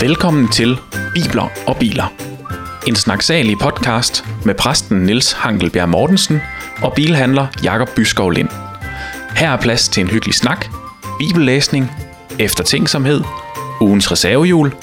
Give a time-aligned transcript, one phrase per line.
[0.00, 0.78] Velkommen til
[1.14, 2.12] Bibler og Biler.
[2.86, 6.40] En snaksalig podcast med præsten Niels Hankelbjerg Mortensen
[6.82, 8.48] og bilhandler Jakob Byskov Lind.
[9.36, 10.66] Her er plads til en hyggelig snak,
[11.18, 11.90] bibellæsning,
[12.38, 13.24] eftertænksomhed,
[13.80, 14.74] ugens reservehjul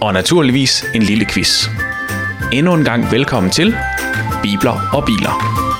[0.00, 1.68] og naturligvis en lille quiz.
[2.52, 3.76] Endnu en gang velkommen til
[4.42, 5.71] Bibler og Biler.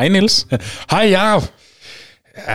[0.00, 0.46] Hej Niels.
[0.90, 1.42] Hej Jacob.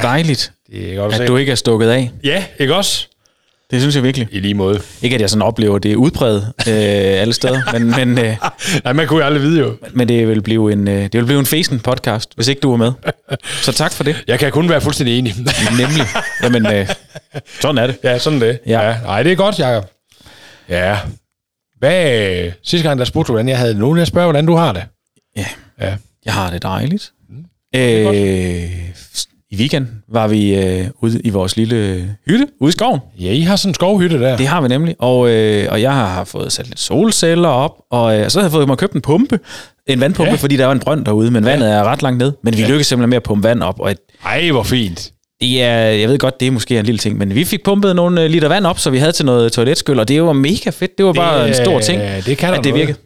[0.02, 2.12] Dejligt, Det er godt at, at du ikke er stukket af.
[2.24, 3.08] Ja, ikke også?
[3.72, 4.28] Det synes jeg virkelig.
[4.32, 4.82] I lige måde.
[5.02, 8.36] Ikke at jeg sådan oplever, det er udbredt øh, alle steder, men, men, øh,
[8.84, 9.78] Nej, man kunne jo aldrig vide jo.
[9.94, 12.74] men det vil blive en, øh, det vil blive en fesen podcast, hvis ikke du
[12.74, 12.92] er med.
[13.62, 14.24] Så tak for det.
[14.28, 15.36] Jeg kan kun være fuldstændig enig.
[15.80, 16.06] Nemlig.
[16.44, 16.90] Jamen, øh,
[17.62, 17.98] sådan er det.
[18.04, 18.60] ja, sådan det.
[18.68, 18.90] Ja.
[18.90, 18.98] ja.
[19.04, 19.86] Nej, det er godt, Jacob.
[20.70, 20.98] Ja.
[21.80, 24.74] Hvad, sidste gang, der spurgte du, hvordan jeg havde nogen, jeg spørger, hvordan du har
[24.74, 24.84] det.
[25.38, 25.46] Ja.
[25.82, 25.96] Ja.
[26.26, 27.12] Jeg har det dejligt.
[27.76, 28.64] Øh,
[29.52, 33.00] I weekend var vi øh, ude i vores lille hytte ude i skoven.
[33.20, 34.38] Ja, I har sådan en skovhytte der.
[34.38, 34.96] Det har vi nemlig.
[35.00, 38.52] Og, øh, og jeg har fået sat lidt solceller op, og øh, så har jeg
[38.52, 39.40] fået mig købt en pumpe.
[39.88, 40.32] En vandpumpe, ja.
[40.34, 40.38] Ja.
[40.42, 42.32] fordi der var en brønd derude, men vandet er ret langt ned.
[42.44, 42.68] Men vi ja.
[42.68, 45.12] lykkedes simpelthen med at pumpe vand op, og et, Ej, hvor fint.
[45.42, 47.96] det er, jeg ved godt, det er måske en lille ting, men vi fik pumpet
[47.96, 50.70] nogle øh, liter vand op, så vi havde til noget toiletskyld, og det var mega
[50.70, 50.98] fedt.
[50.98, 52.98] Det var bare Det, en stor ting, det kan at det virkede.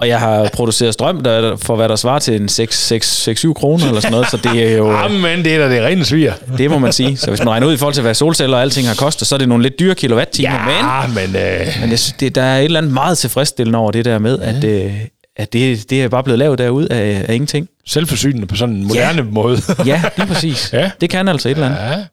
[0.00, 4.00] Og jeg har produceret strøm der, for, hvad der svarer til en 6-7 kroner eller
[4.00, 6.32] sådan noget, så det er jo, Jamen, det er da det rene svir.
[6.58, 7.16] det må man sige.
[7.16, 9.34] Så hvis man regner ud i forhold til, hvad solceller og alting har kostet, så
[9.34, 11.36] er det nogle lidt dyre kilowatt-timer, men Ja, men...
[11.36, 14.18] Øh, Men jeg synes, det, der er et eller andet meget tilfredsstillende over det der
[14.18, 14.94] med, at, øh,
[15.36, 17.68] at det, det er bare blevet lavet derude af, af ingenting.
[17.86, 19.58] selvforsynende på sådan en moderne måde.
[19.86, 20.70] Ja, lige præcis.
[20.72, 20.90] Ja.
[21.00, 21.78] Det kan altså et eller andet.
[21.98, 22.04] ja.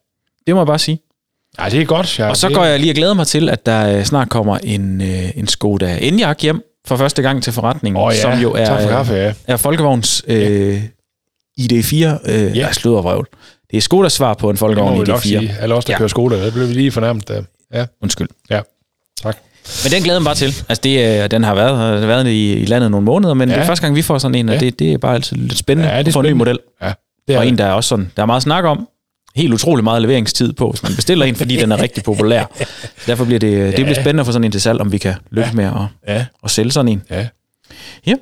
[0.46, 0.98] Det må jeg bare sige.
[1.58, 2.18] Ej, det er godt.
[2.18, 4.28] Ja, Og så det, går jeg lige og glæder mig til, at der øh, snart
[4.28, 8.38] kommer en, øh, en Skoda Enyaq hjem for første gang til forretningen, Åh ja, som
[8.40, 9.32] jo er, tak for kaffe, ja.
[9.46, 10.82] er Folkevogns øh,
[11.60, 11.94] ID4
[12.30, 12.72] øh, Ja.
[12.72, 13.26] sluddervrøvl.
[13.70, 15.22] Det er Skodas svar på en Folkevogn vi nok ID4.
[15.22, 15.56] sige.
[15.60, 15.98] Alle os, der Ja.
[15.98, 17.28] kører skole, det blev vi lige fornærmet.
[17.28, 17.42] der.
[17.74, 18.28] Ja, Undskyld.
[18.50, 18.60] ja.
[19.22, 19.36] Tak.
[19.84, 20.46] Men den glæder mig bare til.
[20.68, 23.54] Altså det, er- den har været, har været i, i landet nogle måneder, men ja.
[23.54, 24.60] det er første gang, vi får sådan en, og Ja.
[24.60, 26.58] det, det er bare altid lidt spændende Ja, det er at få en ny model.
[26.82, 26.92] Ja,
[27.28, 27.52] det er og det.
[27.52, 28.88] en, der er også sådan, der er meget snak om.
[29.36, 32.44] Helt utrolig meget leveringstid på, hvis man bestiller en, fordi den er rigtig populær.
[32.58, 32.66] Så
[33.06, 35.14] derfor bliver det, det bliver spændende at få sådan en til salg, om vi kan
[35.30, 35.72] lykkes med at,
[36.08, 37.02] Ja, at sælge sådan en.
[37.10, 37.26] ja.
[38.06, 38.14] Ja.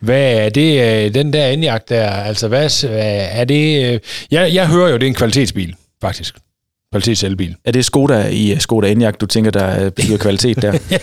[0.00, 2.84] Hvad er det, øh, den der Enyaq der, altså hvad
[3.30, 4.00] er det, øh,
[4.30, 6.34] jeg, jeg hører jo, det er en kvalitetsbil, faktisk.
[6.92, 7.56] Kvalitetselbil.
[7.64, 10.72] Er det Skoda i uh, Skoda Enyaq, du tænker, der øh, betyder kvalitet der?
[10.90, 10.98] ja,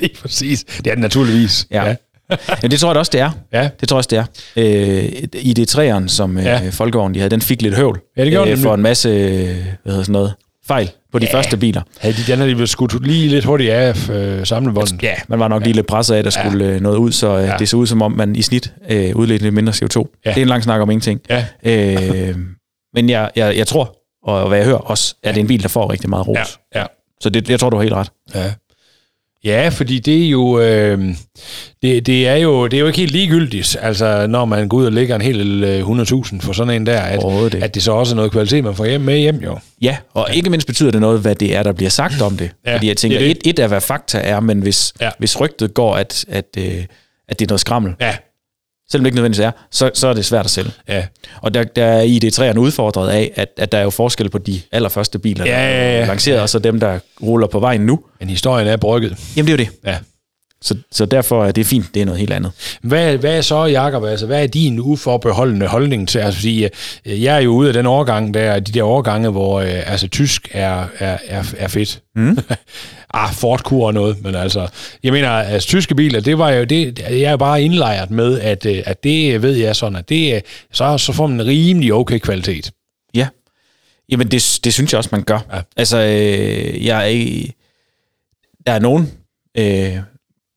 [0.00, 0.64] lige præcis.
[0.64, 1.66] Det er det naturligvis.
[1.70, 1.84] Ja.
[1.84, 1.94] ja,
[2.62, 3.30] det tror jeg også, det er.
[3.52, 3.68] Ja.
[3.80, 4.24] Det tror jeg også, det er.
[4.56, 6.62] Øh, ID3'eren, som øh, Ja.
[6.62, 6.68] ja.
[6.70, 8.00] Folkevogn de havde, den fik lidt høvl.
[8.16, 10.32] Ja, det gjorde den For en masse, øh, hvad hedder sådan noget,
[10.66, 11.34] fejl på de Ja.
[11.38, 11.82] første biler.
[11.98, 15.00] Havde de, den havde de blevet skudt lige lidt hurtigt af øh, samlebånden.
[15.02, 16.48] Ja, man var nok lige lidt presset af, at der Ja.
[16.48, 17.54] skulle øh, noget ud, så øh, Ja.
[17.58, 20.20] det så ud som om, man i snit øh, udledte lidt mindre CO2.
[20.24, 20.30] Ja.
[20.30, 21.20] Det er en lang snak om ingenting.
[21.30, 21.44] Ja.
[21.62, 22.36] Øh,
[22.94, 25.62] men jeg, jeg, jeg tror, og hvad jeg hører også, at det er en bil,
[25.62, 26.58] der får rigtig meget ros.
[26.74, 26.86] Ja, ja.
[27.20, 28.10] Så det, jeg tror, du har helt ret.
[28.34, 28.52] Ja.
[29.44, 30.98] Ja, fordi det er jo øh,
[31.82, 34.86] det, det er jo det er jo ikke helt ligegyldigt, altså når man går ud
[34.86, 37.20] og lægger en hel øh, 100.000 for sådan en der, at,
[37.54, 37.64] ikke.
[37.64, 39.58] at det så også er noget kvalitet, man får hjem med hjem jo.
[39.82, 42.50] Ja, og ikke mindst betyder det noget, hvad det er, der bliver sagt om det.
[42.66, 43.50] Ja, Fordi jeg tænker, det er et, det.
[43.50, 45.04] et er, hvad fakta er, men hvis, Ja.
[45.04, 45.10] ja.
[45.18, 46.84] hvis rygtet går, at, at, øh,
[47.28, 48.16] at det er noget skrammel, Ja,
[48.90, 50.70] selvom det ikke nødvendigvis er, så, så er det svært at sælge.
[50.88, 51.06] ja.
[51.42, 54.60] Og der, der er ID3'erne udfordret af, at, at der er jo forskel på de
[54.72, 56.02] allerførste biler, der Ja, ja, ja.
[56.02, 58.00] er lanceret, og så dem, der ruller på vejen nu.
[58.20, 59.16] Men historien er brygget.
[59.36, 59.90] Jamen, det er jo det.
[59.92, 59.96] Ja.
[60.62, 62.52] Så, så derfor er det fint, det er noget helt andet.
[62.82, 66.64] Hvad, hvad er så, Jacob, altså, hvad er din uforbeholdende holdning til, altså, fordi
[67.06, 70.08] øh, jeg er jo ude af den overgang, der, de der overgange, hvor øh, altså,
[70.08, 72.02] tysk er, er, er, er fedt.
[72.14, 72.38] Mm.
[73.14, 74.68] ah, Ford Kur og noget, men altså,
[75.02, 78.40] jeg mener, altså, tyske biler, det var jo, det, jeg er jo bare indlejret med,
[78.40, 80.42] at, øh, at det ved jeg sådan, at det,
[80.72, 82.70] så, så får man en rimelig okay kvalitet.
[83.14, 83.28] Ja.
[84.08, 85.38] Jamen, det, det synes jeg også, man gør.
[85.54, 85.60] Ja.
[85.76, 87.54] Altså, øh, jeg er ikke...
[88.66, 89.06] Der er nogle
[89.58, 89.96] øh,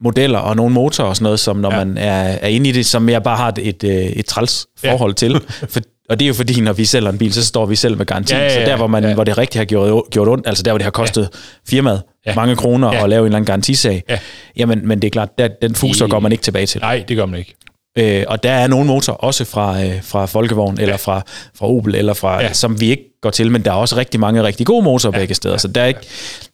[0.03, 1.77] modeller og nogle motorer og sådan noget, som når Ja.
[1.79, 1.85] ja.
[1.85, 4.67] man er, er inde i det, som jeg bare har et, et, øh, et træls
[4.85, 5.15] forhold ja.
[5.15, 5.41] til.
[5.73, 5.79] For,
[6.09, 8.05] og det er jo fordi, når vi sælger en bil, så står vi selv med
[8.05, 8.33] garanti.
[8.33, 8.53] Ja, ja, ja.
[8.53, 9.09] Så der, hvor, man, Ja.
[9.09, 9.15] ja.
[9.15, 11.29] hvor det rigtig har gjort, gjort ondt, altså der, hvor det har kostet
[11.67, 12.35] firmaet Ja.
[12.35, 13.03] mange kroner Ja.
[13.03, 14.19] at lave en eller anden garantisag, Ja.
[14.57, 16.81] jamen, men det er klart, der, den fuser I- går man ikke tilbage til.
[16.81, 17.55] Nej, det gør man ikke.
[17.97, 20.81] Øh, og der er nogle motorer, også fra, øh, fra Folkevogn, ja.
[20.83, 21.21] eller fra,
[21.55, 22.41] fra Opel, eller fra, Ja.
[22.47, 22.53] ja.
[22.53, 25.19] som vi ikke går til, men der er også rigtig mange rigtig gode motorer ja.
[25.19, 25.99] begge steder, så der er ikke,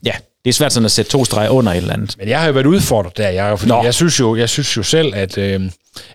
[0.06, 0.12] ja,
[0.45, 2.15] det er svært sådan at sætte to streger under et eller andet.
[2.19, 3.83] Men jeg har jo været udfordret der, Jacob, fordi Nå.
[3.83, 5.62] jeg synes, jo, jeg synes jo selv, at, øh,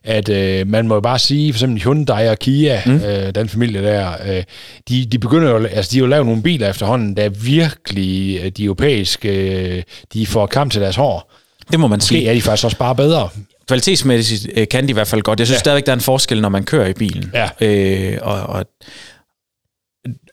[0.05, 2.95] at øh, man må jo bare sige, for eksempel Hyundai og Kia, mm.
[2.97, 4.43] øh, den familie der, øh,
[4.89, 8.51] de, de begynder jo, altså de har jo lavet nogle biler efterhånden, der virkelig, øh,
[8.51, 9.29] de europæiske,
[9.77, 9.83] øh,
[10.15, 11.33] de får kamp til deres hår.
[11.71, 12.29] Det må man Måske sige.
[12.29, 13.29] er de faktisk også bare bedre.
[13.69, 15.39] kvalitetsmæssigt øh, kan de i hvert fald godt.
[15.39, 15.61] Jeg synes Ja.
[15.61, 17.33] stadigvæk, der er en forskel, når man kører i bilen.
[17.35, 17.49] Ja.
[17.67, 18.65] Øh, og, og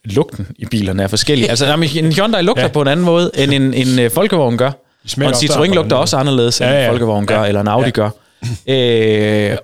[0.04, 1.50] lugten i bilerne er forskellig.
[1.50, 2.66] altså, jamen, en Hyundai lugter ja.
[2.66, 2.72] Ja.
[2.72, 4.70] på en anden måde, end en, en øh, Folkevogn gør.
[5.16, 6.84] Og en Citroën lugter også anderledes, end Ja, ja, ja.
[6.84, 6.88] ja.
[6.88, 7.46] en Folkevogn gør, Ja.
[7.48, 7.90] eller en Audi Ja.
[7.90, 8.10] gør.
[8.68, 9.56] Øh,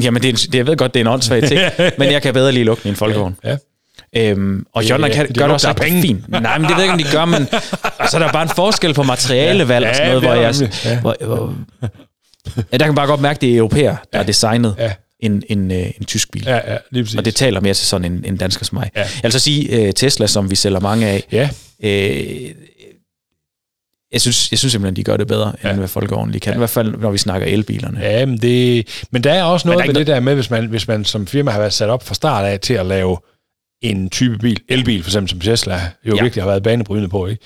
[0.04, 1.60] jamen, det er, en, det, jeg ved godt, det er en åndssvag ting,
[1.98, 3.36] men jeg kan bedre lide lugten i en Folkevogn.
[3.44, 3.56] Ja.
[4.16, 6.28] Øhm, og Hyundai det gør det også rigtig fint.
[6.28, 7.46] Nej, men det ved jeg ikke, om de gør, men
[8.10, 10.70] så er der bare en forskel på materialevalg Ja, og sådan noget, det hvor jeg...
[10.84, 11.00] Ja.
[11.00, 11.54] Hvor, hvor,
[12.56, 14.92] ja, der kan man bare godt mærke, det er europæer, der er designet Ja.
[15.20, 16.44] En, en, øh, en tysk bil.
[16.46, 17.18] Ja, ja, lige præcis.
[17.18, 18.90] Og det taler mere til sådan en, en dansker som mig.
[18.96, 19.00] Ja.
[19.00, 21.50] Jeg vil så sige, uh, Tesla, som vi sælger mange af, Ja,
[21.82, 22.50] øh,
[24.12, 25.72] jeg, synes, jeg synes simpelthen, de gør det bedre, end Ja.
[25.74, 26.54] hvad folkevognen lige kan.
[26.54, 28.00] I hvert fald, når vi snakker elbilerne.
[28.00, 30.66] ja men, det, men der er også noget er ved det der med, hvis man,
[30.66, 33.16] hvis man som firma har været sat op fra start af til at lave
[33.82, 36.16] en type bil, elbil for eksempel, som Tesla jo Ja.
[36.16, 36.22] ja.
[36.22, 37.42] virkelig har været banebrydende på, ikke?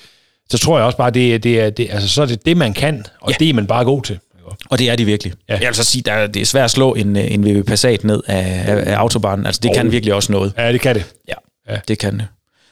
[0.49, 2.73] så tror jeg også bare, det, det er, det, altså, så er det det, man
[2.73, 3.33] kan, og Ja.
[3.39, 3.43] ja.
[3.45, 4.19] det er man bare god til.
[4.69, 5.33] Og det er de virkelig.
[5.49, 5.53] Ja.
[5.53, 8.03] Jeg vil så sige, der, det er svært at slå en, øh, en VW Passat
[8.03, 9.45] ned af, af, af autobahnen.
[9.45, 9.75] Altså, det Oh.
[9.75, 10.53] kan virkelig også noget.
[10.57, 11.05] Ja, det kan det.
[11.27, 11.33] Ja,
[11.69, 11.79] Ja.
[11.87, 12.27] det kan det.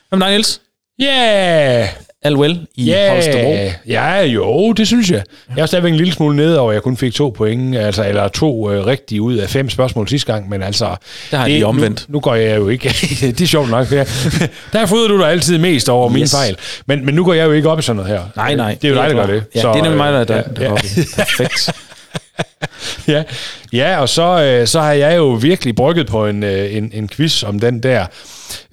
[0.09, 0.61] Hvem dig, Niels?
[1.01, 1.87] Yeah!
[2.23, 3.55] All well i Ja, Holstebro.
[3.87, 5.23] ja, jo, det synes jeg.
[5.55, 8.27] Jeg er stadigvæk en lille smule nede over, jeg kun fik to point, altså, eller
[8.27, 10.95] to øh, rigtige ud af fem spørgsmål sidste gang, men altså...
[11.31, 12.05] Der har jeg omvendt.
[12.07, 12.89] Nu, nu går jeg jo ikke...
[13.37, 14.07] det er sjovt nok, for jeg,
[14.73, 16.13] der fryder du dig altid mest over yes.
[16.13, 16.57] mine fejl.
[16.85, 18.21] Men, men nu går jeg jo ikke op i sådan noget her.
[18.35, 18.77] Nej, nej.
[18.81, 19.43] Det er jo dig, der gør det.
[19.55, 20.75] Ja, det er nemlig mig, der, der, ja, der ja.
[20.75, 21.05] i.
[21.15, 21.71] Perfekt.
[23.07, 23.23] ja,
[23.73, 27.09] ja, og så, øh, så har jeg jo virkelig brygget på en, øh, en, en
[27.09, 28.05] quiz om den der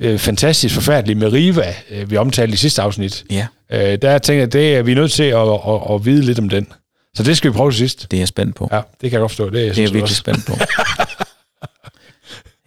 [0.01, 3.25] øh, fantastisk forfærdelige Meriva, øh, vi omtalte i sidste afsnit.
[3.31, 6.05] Ja, Øh, der tænker jeg, det er vi er nødt til at, at, at, at
[6.05, 6.67] vide lidt om den.
[7.15, 8.11] Så det skal vi prøve til sidst.
[8.11, 8.69] det er jeg spændt på.
[8.73, 9.51] Ja, det kan jeg godt forstå.
[9.51, 10.15] Det er, jeg Det er jeg virkelig også.
[10.15, 10.55] spændt på.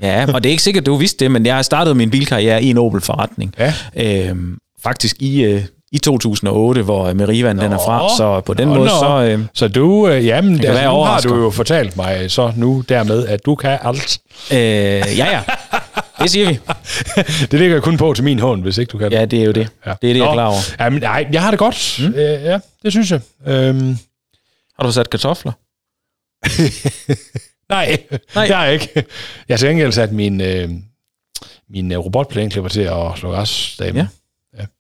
[0.02, 2.64] Ja, og det er ikke sikkert, du vidste det, men jeg har startet min bilkarriere
[2.64, 3.56] i en Opel-forretning.
[3.60, 3.74] Ja.
[3.96, 8.74] Øhm, faktisk i, øh, i 2008, hvor Merivan den er fra, så på den Nå,
[8.76, 9.00] måde, nå.
[9.00, 9.24] så...
[9.24, 13.28] Øh, Så du, øh, jamen, altså, nu har du jo fortalt mig så nu dermed,
[13.28, 14.20] at du kan alt.
[14.52, 15.40] øh, ja, ja,
[16.20, 16.60] det siger vi.
[17.52, 19.52] det ligger kun på til min hånd, hvis ikke du kan Ja, det er jo
[19.52, 19.70] det.
[19.86, 19.94] Ja.
[20.02, 20.58] Det er det, jeg er klar over.
[20.80, 22.00] Jamen, nej, jeg har det godt.
[22.00, 22.14] Mm.
[22.14, 23.22] Øh, ja, det synes jeg.
[23.48, 23.98] Øhm,
[24.80, 25.52] Har du sat kartofler?
[27.70, 27.98] nej,
[28.36, 28.46] Nej.
[28.48, 28.90] det har jeg ikke.
[28.96, 30.70] Jeg har til gengæld sat min, øh,
[31.70, 33.96] min øh, robotplæneklipper til at slå græsdamen.
[33.96, 34.08] Ja.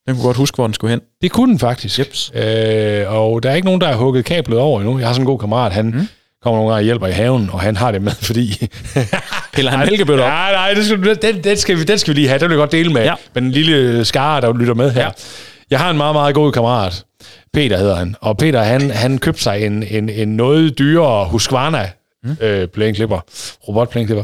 [0.07, 1.01] Jeg kunne godt huske, hvor den skulle hen.
[1.21, 1.99] Det kunne den faktisk.
[1.99, 2.31] Jeps.
[2.35, 4.99] Øh, og der er ikke nogen, der har hugget kablet over endnu.
[4.99, 6.07] Jeg har sådan en god kammerat, han mm.
[6.43, 8.67] Kommer nogle gange og hjælper i haven, og han har det med, fordi...
[9.53, 10.29] Piller han mælkebøtter op?
[10.29, 12.39] Nej, nej, det skal, den, den, skal vi, den skal vi lige have.
[12.39, 13.13] Den vil jeg godt dele med, Ja.
[13.33, 15.01] med den lille skare, der lytter med her.
[15.01, 15.09] Ja.
[15.71, 17.03] Jeg har en meget, meget god kammerat.
[17.53, 18.15] Peter hedder han.
[18.21, 21.89] Og Peter, han, han købte sig en, en, en noget dyrere Husqvarna
[22.23, 22.37] mm.
[22.41, 23.19] øh, plæneklipper,
[23.67, 24.23] robotplæneklipper.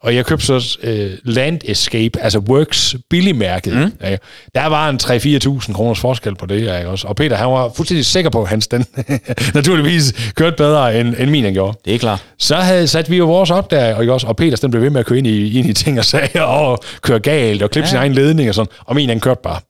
[0.00, 3.76] Og jeg købte så øh, Land Escape, altså Works billigmærket.
[3.76, 3.92] Mm.
[4.00, 4.16] Ja,
[4.54, 7.08] der var en 3-4.000 kroners forskel på det, ja, også.
[7.08, 8.84] Og Peter, han var fuldstændig sikker på, at hans den
[9.54, 11.78] naturligvis kørte bedre, end, end min, han gjorde.
[11.84, 12.24] Det er klart.
[12.38, 14.90] Så havde sat vi jo vores op der, og, også, og Peters den blev ved
[14.90, 17.86] med at køre ind i, ind i ting og sager, og køre galt, og klippe
[17.86, 17.90] ja.
[17.90, 19.60] sin egen ledning og sådan, og min han kørte bare.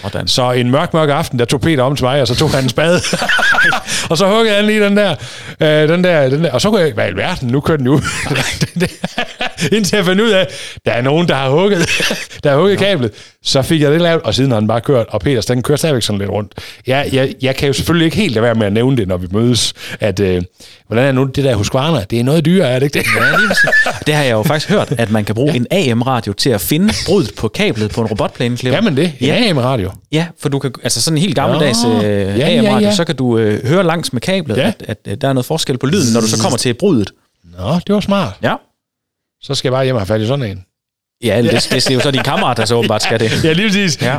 [0.00, 0.28] Hvordan?
[0.28, 2.64] Så en mørk, mørk aften, der tog Peter om til mig, og så tog han
[2.64, 3.00] en spade.
[4.10, 5.14] og så huggede han lige den der,
[5.60, 7.86] øh, den der, den der, og så kunne jeg, hvad i alverden, nu kører den
[7.86, 8.00] jo.
[9.76, 10.46] Indtil jeg fandt ud af,
[10.86, 11.88] der er nogen, der har hugget,
[12.44, 13.12] der har hugget kablet.
[13.46, 15.76] Så fik jeg det lavet, og siden har den bare kørt, og Peters, den kører
[15.78, 16.54] stadigvæk sådan lidt rundt.
[16.86, 19.16] Jeg, jeg, jeg kan jo selvfølgelig ikke helt lade være med at nævne det, når
[19.16, 20.42] vi mødes, at øh,
[20.86, 22.04] hvordan er nu det der Husqvarna?
[22.10, 23.06] Det er noget dyrere, er det ikke det?
[23.20, 23.50] Ja, lige.
[24.06, 26.92] Det har jeg jo faktisk hørt, at man kan bruge en AM-radio til at finde
[27.06, 28.76] brudet på kablet på en robotplæneklipper.
[28.76, 29.12] Kan man det?
[29.20, 29.26] Ja.
[29.26, 29.90] Ja, med radio.
[30.12, 32.94] Ja, for du kan, altså sådan en helt gammeldags øh, ja, ja, AM-radio, ja.
[32.94, 34.66] så kan du øh, høre langs med kablet, Ja.
[34.68, 37.10] at, at, at der er noget forskel på lyden, når du så kommer til brudet.
[37.58, 38.32] Nå, det var smart.
[38.42, 38.54] Ja.
[39.42, 40.64] Så skal jeg bare hjem og have fat i sådan en.
[41.24, 43.44] Ja, det, det, det er jo så din kammerat, der så åbenbart skal det.
[43.44, 44.02] Ja, lige præcis.
[44.02, 44.18] Ja.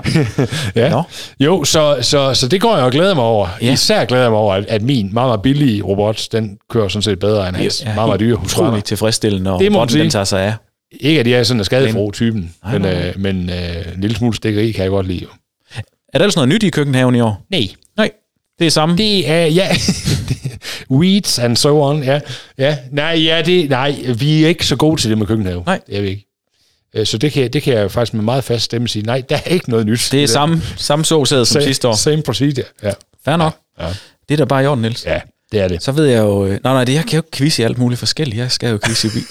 [0.75, 0.89] ja.
[0.89, 1.04] Nå.
[1.39, 3.48] Jo, så, så, så det går jeg og glæder mig over.
[3.62, 3.74] Ja.
[3.74, 7.01] Især glæder jeg mig over, at, at min meget, meget billige robot, den kører sådan
[7.01, 8.68] set bedre end hans Ja, meget, meget dyre Husqvarna.
[8.68, 10.54] Utroligt tilfredsstillende, og Det robotten, den tager sig af.
[11.00, 14.36] Ikke at jeg er sådan en skadefro-typen, men, nej, øh, men øh, en lille smule
[14.36, 15.25] stikkeri kan jeg godt lide.
[16.13, 17.46] Er der ellers noget nyt i køkkenhaven i år?
[17.51, 17.68] Nej.
[17.98, 18.12] Nej,
[18.60, 18.98] det er samme.
[18.98, 19.68] Det er, ja,
[21.00, 22.20] weeds and so on, ja.
[22.58, 22.77] ja.
[22.92, 25.63] Nej, ja, det, nej, vi er ikke så gode til det med køkkenhave.
[25.66, 25.80] Nej.
[25.88, 26.27] Det er vi ikke.
[26.98, 29.36] Øh, Så det kan, det kan jeg faktisk med meget fast stemme sige, nej, der
[29.46, 30.10] er ikke noget nyt.
[30.12, 31.94] Det er samme, samme såsæde som same, sidste år.
[31.96, 32.92] Same procedure, ja.
[33.25, 33.54] Fair nok.
[33.80, 33.88] Ja.
[34.30, 35.06] Det er da bare i orden, Niels.
[35.06, 35.20] Ja,
[35.51, 35.84] det er det.
[35.84, 36.46] Så ved jeg jo...
[36.46, 38.38] øh, Nej, nej, det, jeg kan jo ikke quizze i alt muligt forskelligt.
[38.39, 39.24] Jeg skal jo quizze i bil.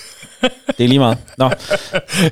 [0.78, 1.18] Det er lige meget.
[1.38, 1.44] Nå,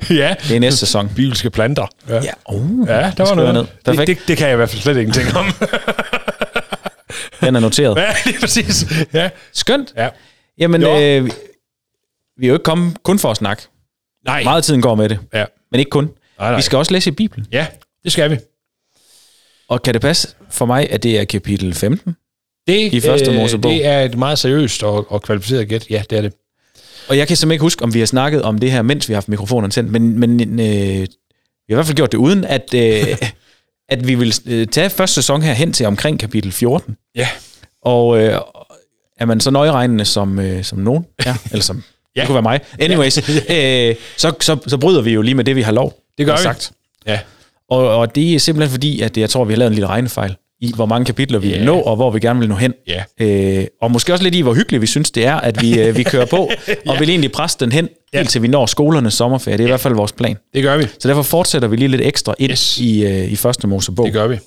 [0.09, 1.09] ja, det er næste sæson.
[1.15, 1.87] bibelske planter.
[2.09, 3.53] Ja, Ja, oh, ja der var noget.
[3.53, 3.65] ned.
[3.97, 5.45] Det, det, det, kan jeg i hvert fald slet ingenting om.
[7.41, 7.97] Den er noteret.
[7.97, 8.85] ja, lige præcis.
[9.13, 9.29] Ja.
[9.53, 9.93] Skønt.
[9.97, 10.09] ja.
[10.57, 10.99] Jamen, Jo.
[11.01, 11.25] øh,
[12.37, 13.63] vi er jo ikke kommet kun for at snakke.
[14.25, 14.43] Nej.
[14.43, 15.19] Meget af tiden går med det.
[15.33, 15.45] Ja.
[15.71, 16.03] Men ikke kun.
[16.03, 16.55] Nej, nej.
[16.55, 17.47] Vi skal også læse i Bibelen.
[17.51, 17.67] ja,
[18.03, 18.37] det skal vi.
[19.69, 22.15] Og kan det passe for mig, at det er kapitel 15?
[22.67, 23.71] Det, i første øh, Mosebog.
[23.71, 25.89] det er et meget seriøst og, og kvalificeret gæt.
[25.89, 26.33] Ja, det er det.
[27.09, 29.13] Og jeg kan simpelthen ikke huske, om vi har snakket om det her, mens vi
[29.13, 31.07] har haft mikrofonerne tændt, men, men øh,
[31.67, 33.17] vi har i hvert fald gjort det uden, at, øh,
[33.93, 36.97] at vi vil øh, tage første sæson her hen til omkring kapitel 14.
[37.15, 37.27] Ja.
[37.81, 38.39] Og øh,
[39.17, 41.35] er man så nøjeregnende som, øh, som nogen, ja.
[41.51, 41.83] eller som
[42.15, 42.21] ja.
[42.21, 43.17] det kunne være mig, anyways,
[43.49, 45.93] øh, så, så, så bryder vi jo lige med det, vi har lov.
[46.17, 46.41] Det gør vi.
[46.43, 46.71] sagt.
[47.07, 47.19] Ja.
[47.69, 50.35] Og, og det er simpelthen fordi, at jeg tror, vi har lavet en lille regnefejl
[50.61, 51.57] i, hvor mange kapitler vi Ja.
[51.57, 52.73] vil nå, og hvor vi gerne vil nå hen.
[52.87, 53.03] Ja.
[53.25, 55.97] Øh, og måske også lidt i, hvor hyggeligt vi synes, det er, at vi, øh,
[55.97, 56.49] vi kører på,
[56.87, 58.17] og vil egentlig presse den hen, Ja.
[58.19, 59.57] helt til vi når skolernes sommerferie.
[59.57, 60.37] Det er i hvert fald vores plan.
[60.53, 60.83] Det gør vi.
[60.99, 62.77] Så derfor fortsætter vi lige lidt ekstra ind Yes.
[62.77, 64.05] i, øh, i første Mosebog.
[64.05, 64.37] Det gør vi.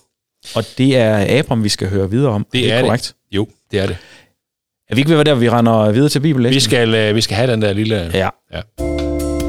[0.54, 2.46] Og det er Abram, vi skal høre videre om.
[2.52, 2.84] Det er det.
[2.84, 3.14] korrekt.
[3.32, 3.96] Jo, det er det.
[4.90, 6.54] Er vi ikke ved at være der, hvor vi render videre til Bibelen?
[6.54, 8.10] Vi skal, øh, vi skal have den der lille...
[8.14, 8.28] Ja.
[8.52, 8.60] Ja.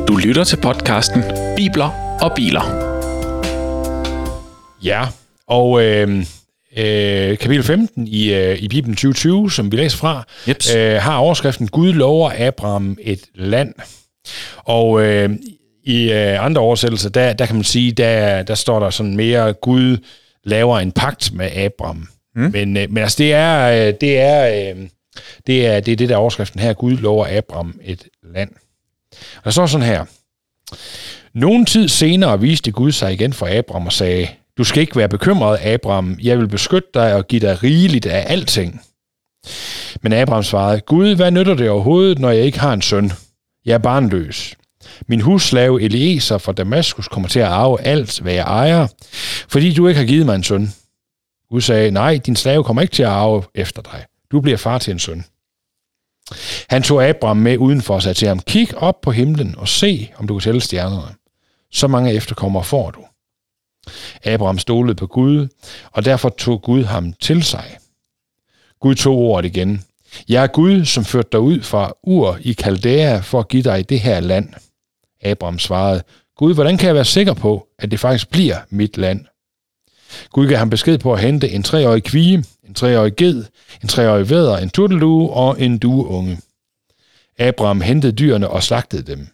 [0.08, 1.24] Du lytter til podcasten
[1.58, 2.62] Bibler og Biler.
[4.84, 5.06] Ja,
[5.48, 6.26] og øh,
[6.78, 10.76] øh, kapitel 15 i, øh, i Bibelen 2020, som vi læser fra, Jeps.
[10.76, 13.74] øh, har overskriften Gud lover Abraham et land.
[14.58, 15.30] Og øh,
[15.84, 19.54] i øh, andre oversættelser, der, der kan man sige, der, der står der sådan mere,
[19.54, 19.98] Gud
[20.44, 22.08] laver en pagt med Abraham.
[22.36, 22.50] Mm.
[22.54, 24.88] Men, øh, men altså, det er, øh, det er, øh,
[25.48, 28.52] det er det, er det der er overskriften her, Gud lover Abraham et land.
[29.12, 30.06] Og der står sådan her,
[31.34, 35.10] nogen tid senere viste Gud sig igen for Abraham og sagde, du skal ikke være
[35.10, 36.18] bekymret, Abraham.
[36.22, 38.82] Jeg vil beskytte dig og give dig rigeligt af alting.
[40.02, 43.12] Men Abraham svarede, Gud, hvad nytter det overhovedet, når jeg ikke har en søn?
[43.66, 44.56] Jeg er barnløs.
[45.08, 48.88] Min husslave Eliezer fra Damaskus kommer til at arve alt, hvad jeg ejer,
[49.48, 50.74] fordi du ikke har givet mig en søn.
[51.50, 54.06] Gud sagde, nej, din slave kommer ikke til at arve efter dig.
[54.32, 55.26] Du bliver far til en søn.
[56.70, 60.12] Han tog Abraham med udenfor og sagde til ham, kig op på himlen og se,
[60.16, 61.16] om du kan tælle stjernerne.
[61.72, 63.06] Så mange efterkommere får du.
[64.24, 65.48] Abraham stolede på Gud,
[65.92, 67.78] og derfor tog Gud ham til sig.
[68.80, 69.84] Gud tog ordet igen.
[70.30, 73.90] Jeg er Gud, som førte dig ud fra Ur i Kaldæa for at give dig
[73.90, 74.54] det her land.
[75.22, 76.04] Abraham svarede,
[76.38, 79.26] Gud, hvordan kan jeg være sikker på, at det faktisk bliver mit land?
[80.30, 83.46] Gud gav ham besked på at hente en treårig kvige, en treårig ged,
[83.82, 86.40] en treårig væder, en turteldue og en dueunge.
[87.40, 89.28] Abraham hentede dyrene og slagtede dem.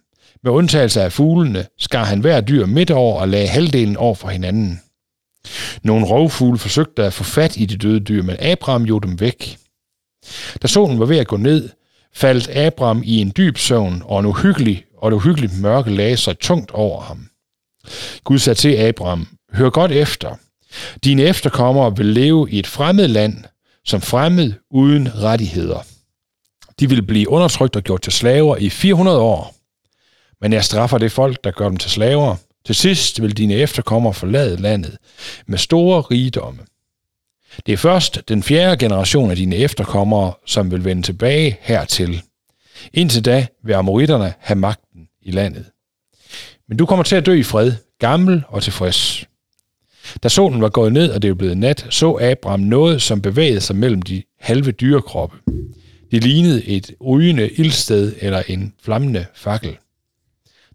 [0.43, 4.27] Med undtagelse af fuglene skar han hver dyr midt over og lagde halvdelen over for
[4.27, 4.81] hinanden.
[5.83, 9.57] Nogle rovfugle forsøgte at få fat i de døde dyr, men Abraham gjorde dem væk.
[10.61, 11.69] Da solen var ved at gå ned,
[12.13, 16.39] faldt Abraham i en dyb søvn, og en uhyggelig og det uhyggeligt mørke lagde sig
[16.39, 17.27] tungt over ham.
[18.23, 20.35] Gud sagde til Abraham, hør godt efter.
[21.03, 23.43] Dine efterkommere vil leve i et fremmed land,
[23.85, 25.79] som fremmed uden rettigheder.
[26.79, 29.55] De vil blive undertrykt og gjort til slaver i 400 år.
[30.41, 32.35] Men jeg straffer det folk, der gør dem til slaver.
[32.65, 34.97] Til sidst vil dine efterkommere forlade landet
[35.47, 36.59] med store rigdomme.
[37.65, 42.21] Det er først den fjerde generation af dine efterkommere, som vil vende tilbage hertil.
[42.93, 45.65] Indtil da vil amoritterne have magten i landet.
[46.67, 49.25] Men du kommer til at dø i fred, gammel og tilfreds.
[50.23, 53.61] Da solen var gået ned, og det var blevet nat, så Abraham noget, som bevægede
[53.61, 55.37] sig mellem de halve dyrekroppe.
[56.11, 59.77] Det lignede et rygende ildsted eller en flammende fakkel.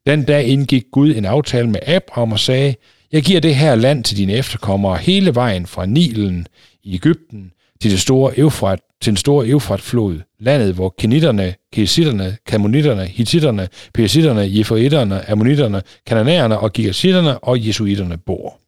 [0.07, 2.75] Den dag indgik Gud en aftale med Abraham og sagde,
[3.13, 6.47] jeg giver det her land til dine efterkommere hele vejen fra Nilen
[6.85, 13.07] i Ægypten til, det store Eufrat, til den store Eufratflod, landet hvor kenitterne, kesitterne, kamonitterne,
[13.07, 18.61] hititterne, persitterne, jefaitterne, ammonitterne, kananæerne og gigasitterne og jesuitterne bor.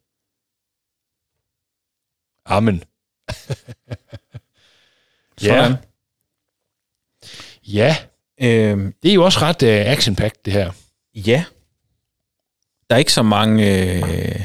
[2.45, 2.83] Amen.
[5.37, 5.75] Sådan.
[7.67, 7.95] Ja,
[8.41, 10.71] Øhm, det er jo også ret uh, action det her.
[11.15, 11.43] ja.
[12.89, 13.83] Der er ikke så mange...
[13.93, 14.39] Øh,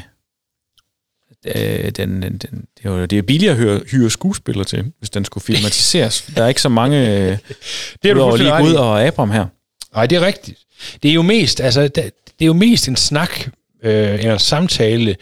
[1.45, 2.39] øh, den, den, den,
[2.77, 6.21] det, er jo, det er billigere at hyre, hyre skuespillere til, hvis den skulle filmatiseres.
[6.35, 6.97] der er ikke så mange...
[6.99, 7.37] Øh,
[8.03, 8.75] Det er du lige i.
[8.75, 9.45] og Abram her.
[9.93, 10.59] Nej, det er rigtigt.
[11.03, 13.49] Det er jo mest, altså, det, det er jo mest en snak,
[13.83, 15.15] øh, en samtale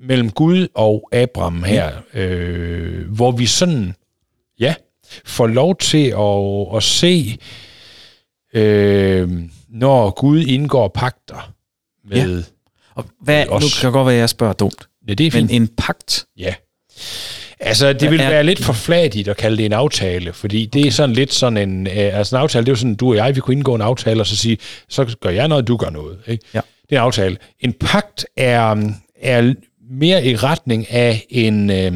[0.00, 3.94] mellem Gud og Abraham her, øh, hvor vi sådan,
[4.60, 4.74] ja,
[5.24, 7.38] får lov til at, at se,
[8.54, 9.28] øh,
[9.68, 11.52] når Gud indgår pagter
[12.04, 12.44] med...
[12.94, 13.80] Og hvad, nu Os.
[13.80, 14.88] kan det godt være, at jeg spørger dumt.
[15.08, 15.62] Ja, det er Men fint.
[15.62, 16.54] en pagt, Ja.
[17.60, 20.90] Altså, det vil være lidt for fladigt at kalde det en aftale, fordi det er
[20.90, 21.86] sådan lidt sådan en...
[21.86, 23.80] Øh, altså en aftale, det er jo sådan, du og jeg, vi kunne indgå en
[23.80, 26.18] aftale, og så sige, så gør jeg noget, du gør noget.
[26.26, 26.44] Ikke?
[26.54, 26.60] Ja.
[26.90, 27.36] Det er en aftale.
[27.60, 29.54] En pagt er, er
[29.90, 31.92] mere i retning af en, øh,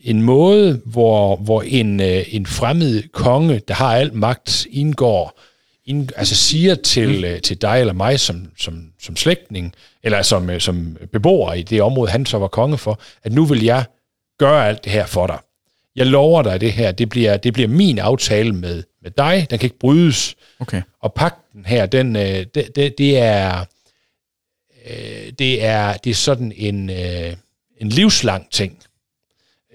[0.00, 5.40] en måde, hvor, hvor en, øh, en fremmed konge, der har al magt, indgår,
[5.86, 10.50] ind, altså siger til, øh, til dig eller mig som, som, som slægtning, eller som,
[10.50, 13.84] øh, som beboer i det område, han så var konge for, at nu vil jeg
[14.38, 15.38] gøre alt det her for dig.
[15.96, 16.92] Jeg lover dig det her.
[16.92, 19.46] Det bliver, det bliver min aftale med, med dig.
[19.50, 20.34] Den kan ikke brydes.
[20.60, 20.82] Okay.
[21.00, 23.64] Og pakten her, den, øh, det, det, det er...
[24.90, 27.36] Øh, det er, det er sådan en, øh,
[27.76, 28.78] en livslang ting,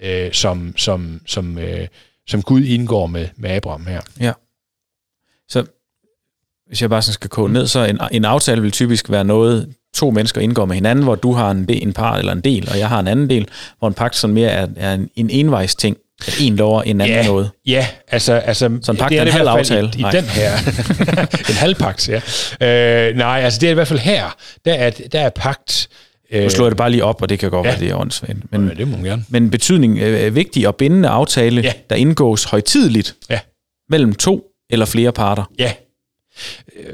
[0.02, 1.88] øh, som, som, som, øh,
[2.26, 4.00] som Gud indgår med, med Abraham her.
[4.20, 4.32] Ja.
[5.48, 5.66] Så
[6.66, 9.74] hvis jeg bare sådan skal koge ned, så en, en aftale vil typisk være noget,
[9.94, 12.78] to mennesker indgår med hinanden, hvor du har en, en par eller en del, og
[12.78, 15.74] jeg har en anden del, hvor en pagt sådan mere er, er en, en envejs
[15.74, 17.50] ting, at en lover en anden ja, noget.
[17.66, 18.32] Ja, altså...
[18.32, 19.92] altså så en pagt er en halv aftale?
[19.96, 20.56] I, i den her...
[21.50, 22.20] en halv pagt, ja.
[23.08, 25.88] Øh, nej, altså det er i hvert fald her, der er, der er pagt...
[26.30, 27.70] Øh, nu slår jeg det bare lige op, og det kan godt ja.
[27.70, 28.52] være, det er åndssvagt.
[28.52, 29.24] Men, ja, det må man gerne.
[29.28, 31.72] Men betydning er øh, vigtig og bindende aftale, ja.
[31.90, 33.40] der indgås højtidligt ja.
[33.90, 35.44] mellem to eller flere parter.
[35.58, 35.72] Ja,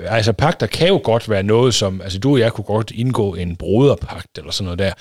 [0.07, 3.35] altså pagter kan jo godt være noget som, altså du og jeg kunne godt indgå
[3.35, 4.93] en broderpagt eller sådan noget der,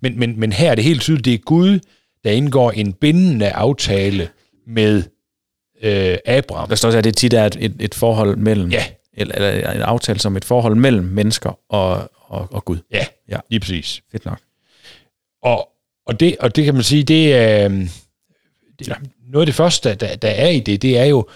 [0.00, 1.78] men, men, men her er det helt tydeligt, det er Gud,
[2.24, 4.28] der indgår en bindende aftale
[4.66, 5.02] med
[5.82, 6.68] øh, Abraham.
[6.68, 8.84] Der står også, at det tit er et, et, et forhold mellem, ja.
[9.12, 12.78] eller, eller en aftale som et forhold mellem mennesker og, og, og Gud.
[12.92, 14.02] Ja, ja, lige præcis.
[14.12, 14.40] Fedt nok.
[15.42, 15.68] Og,
[16.06, 17.88] og, det, og det kan man sige, det er øh,
[18.78, 18.92] det,
[19.28, 21.26] noget af det første, der, der er i det, det er jo,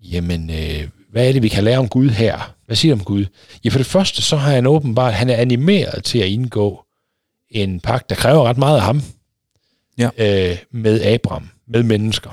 [0.00, 2.54] jamen, øh, hvad er det, vi kan lære om Gud her?
[2.66, 3.24] Hvad siger om Gud?
[3.64, 6.84] Ja, for det første, så har han åbenbart, han er animeret til at indgå
[7.50, 9.02] en pagt, der kræver ret meget af ham.
[9.98, 10.08] Ja.
[10.18, 12.30] Øh, med Abraham, med mennesker.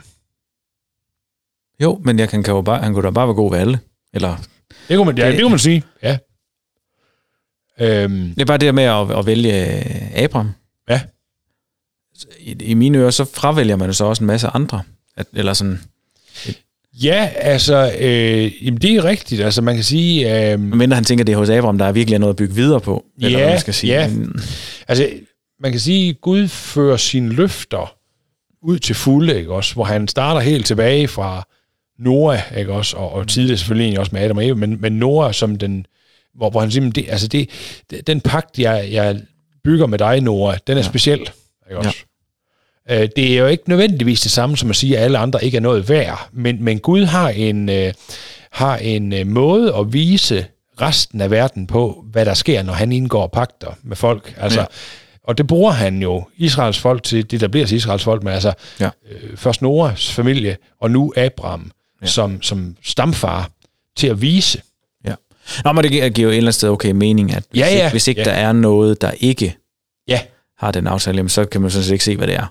[1.82, 3.80] Jo, men jeg kan, kan jo bare, han kunne da bare være god ved alle.
[4.14, 4.36] Eller,
[4.90, 6.18] det kunne man, ja, det, det kunne man sige, ja.
[7.80, 9.54] Øhm, det er bare det med at, at vælge
[10.16, 10.52] Abraham.
[10.90, 11.02] Ja.
[12.40, 14.82] I, I mine ører, så fravælger man så også en masse andre.
[15.18, 15.80] At, eller sådan,
[16.94, 19.42] Ja, altså, øh, jamen det er rigtigt.
[19.42, 20.52] Altså, man kan sige...
[20.54, 22.82] Øh, Men han tænker, det er hos Abraham, der er virkelig noget at bygge videre
[22.82, 23.06] på.
[23.22, 23.94] Eller ja, hvad man skal sige.
[23.94, 24.12] ja.
[24.88, 25.10] Altså,
[25.60, 27.96] man kan sige, at Gud fører sine løfter
[28.62, 29.74] ud til fulde, ikke også?
[29.74, 31.48] Hvor han starter helt tilbage fra
[32.00, 32.98] Noah, ikke også?
[32.98, 35.86] Og, og tidligere selvfølgelig også med Adam og Eva, men, men Noah som den...
[36.36, 37.50] Hvor, hvor han siger, det, altså det,
[38.08, 39.22] den pagt, jeg, jeg
[39.64, 40.88] bygger med dig, Noah, den er ja.
[40.88, 41.90] speciel, ikke også?
[42.90, 43.06] Ja.
[43.06, 45.62] Det er jo ikke nødvendigvis det samme som at sige, at alle andre ikke er
[45.62, 47.94] noget værd, men, men Gud har en, øh,
[48.52, 50.46] har en øh, måde at vise
[50.82, 54.34] resten af verden på, hvad der sker, når han indgår pagter med folk.
[54.38, 54.66] Altså, ja.
[55.24, 58.34] Og det bruger han jo Israels folk til, det der bliver til Israels folk, men
[58.34, 58.90] altså ja.
[59.12, 62.08] øh, først Noras familie, og nu Abraham ja.
[62.08, 63.50] som, som stamfar
[63.98, 64.62] til at vise.
[65.06, 65.14] Ja.
[65.64, 67.76] Nå, men det giver jo et eller andet sted okay mening, at hvis ja, ja.
[67.76, 68.26] ikke, hvis ikke ja.
[68.26, 69.56] der er noget, der ikke
[70.08, 70.22] ja.
[70.58, 72.46] har den aftale, så kan man sådan set ikke se, hvad det er.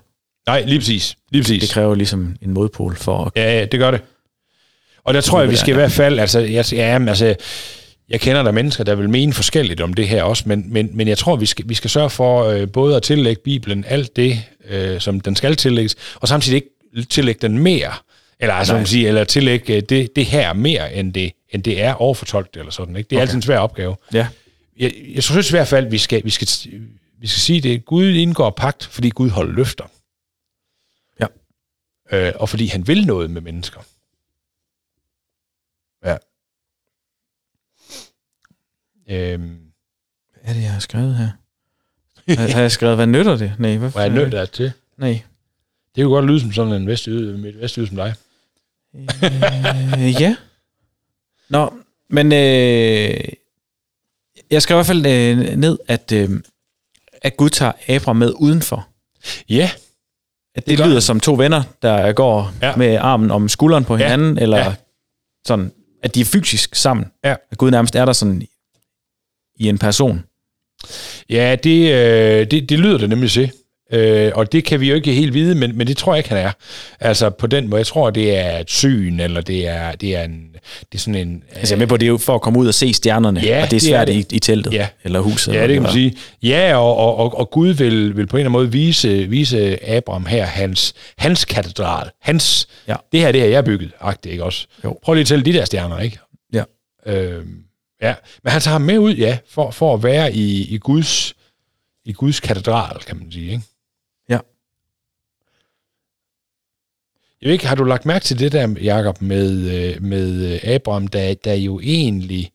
[0.47, 1.15] Nej, lige præcis.
[1.31, 1.61] Lige præcis.
[1.61, 3.31] Det kræver ligesom en modpol for at...
[3.35, 4.01] Ja, ja, det gør det.
[5.03, 6.19] Og der tror jeg, vi skal i hvert fald...
[6.19, 7.35] Altså, jeg, ja, altså,
[8.09, 11.07] jeg kender der mennesker, der vil mene forskelligt om det her også, men, men, men
[11.07, 14.43] jeg tror, vi skal, vi skal sørge for øh, både at tillægge Bibelen alt det,
[14.65, 16.69] øh, som den skal tillægges, og samtidig ikke
[17.09, 17.93] tillægge den mere,
[18.39, 21.93] eller altså, man sige, eller tillægge det, det her mere, end det, end det er
[21.93, 22.95] overfortolket eller sådan.
[22.95, 23.07] Ikke?
[23.09, 23.21] Det er okay.
[23.21, 23.95] altid en svær opgave.
[24.13, 24.27] Ja.
[24.77, 26.47] Jeg, jeg synes i hvert fald, vi skal, vi skal,
[27.19, 27.85] vi skal sige det.
[27.85, 29.85] Gud indgår pagt, fordi Gud holder løfter
[32.11, 33.81] øh, og fordi han vil noget med mennesker.
[36.05, 36.17] Ja.
[39.09, 39.57] Øhm.
[40.33, 41.29] Hvad er det, jeg har skrevet her?
[42.35, 43.53] har, har jeg skrevet, hvad nytter det?
[43.59, 44.71] Nej, hvad, hvad nytter det til?
[44.97, 45.21] Nej.
[45.95, 48.13] Det kunne godt lyde som sådan en vestjyde, vestjyde som dig.
[49.99, 50.35] øh, ja.
[51.49, 51.73] Nå,
[52.09, 53.19] men øh,
[54.51, 56.29] jeg skrev i hvert fald øh, ned, at, øh,
[57.21, 58.87] at Gud tager Abraham med udenfor.
[59.49, 59.69] Ja.
[60.55, 62.75] At det, det lyder som to venner, der går ja.
[62.75, 64.43] med armen om skulderen på hinanden, ja.
[64.43, 64.75] eller ja.
[65.47, 65.71] sådan,
[66.03, 67.11] at de er fysisk sammen.
[67.23, 67.35] Ja.
[67.51, 68.47] At Gud nærmest er der sådan
[69.59, 70.23] i en person.
[71.29, 73.51] Ja, det, øh, det, det lyder det nemlig til.
[73.93, 76.29] Øh, og det kan vi jo ikke helt vide, men, men det tror jeg ikke,
[76.29, 76.51] han er.
[76.99, 80.23] Altså på den måde, jeg tror, det er et syn, eller det er, det er,
[80.23, 80.41] en,
[80.91, 81.43] det er sådan en...
[81.55, 83.39] Altså jeg er med på, det er jo for at komme ud og se stjernerne,
[83.39, 84.31] ja, og det er svært det er det.
[84.31, 84.87] I, i teltet, ja.
[85.03, 85.53] eller huset.
[85.53, 86.15] Ja, det kan man sige.
[86.43, 89.89] Ja, og, og, og, og Gud vil, vil på en eller anden måde vise, vise
[89.89, 92.95] Abraham her hans, hans katedral, hans, ja.
[93.11, 94.67] det her, det her, jeg har bygget, agtigt, ikke også?
[94.83, 94.99] Jo.
[95.03, 96.19] Prøv lige at tælle de der stjerner, ikke?
[96.53, 96.63] Ja.
[97.05, 97.43] Øh,
[98.01, 101.35] ja, men han tager ham med ud, ja, for, for at være i, i Guds
[102.05, 103.63] i Guds katedral, kan man sige, ikke?
[104.29, 104.39] Ja.
[107.41, 111.33] Jeg ved ikke, har du lagt mærke til det der, Jacob, med, med Abraham, der,
[111.33, 112.51] der jo egentlig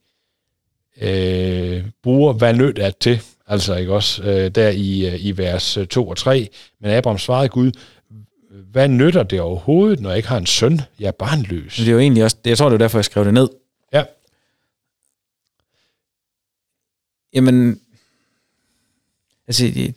[1.01, 6.09] øh, bruger, hvad nødt er til, altså ikke også, øh, der i, i vers 2
[6.09, 6.49] og 3,
[6.81, 7.73] men Abraham svarede Gud,
[8.51, 10.81] hvad nytter det overhovedet, når jeg ikke har en søn?
[11.01, 11.77] Jeg er barnløs.
[11.77, 13.49] Det er jo egentlig også, jeg tror, det er derfor, jeg skrev det ned.
[13.93, 14.05] Ja.
[17.35, 17.81] Jamen,
[19.49, 19.95] altså, jeg,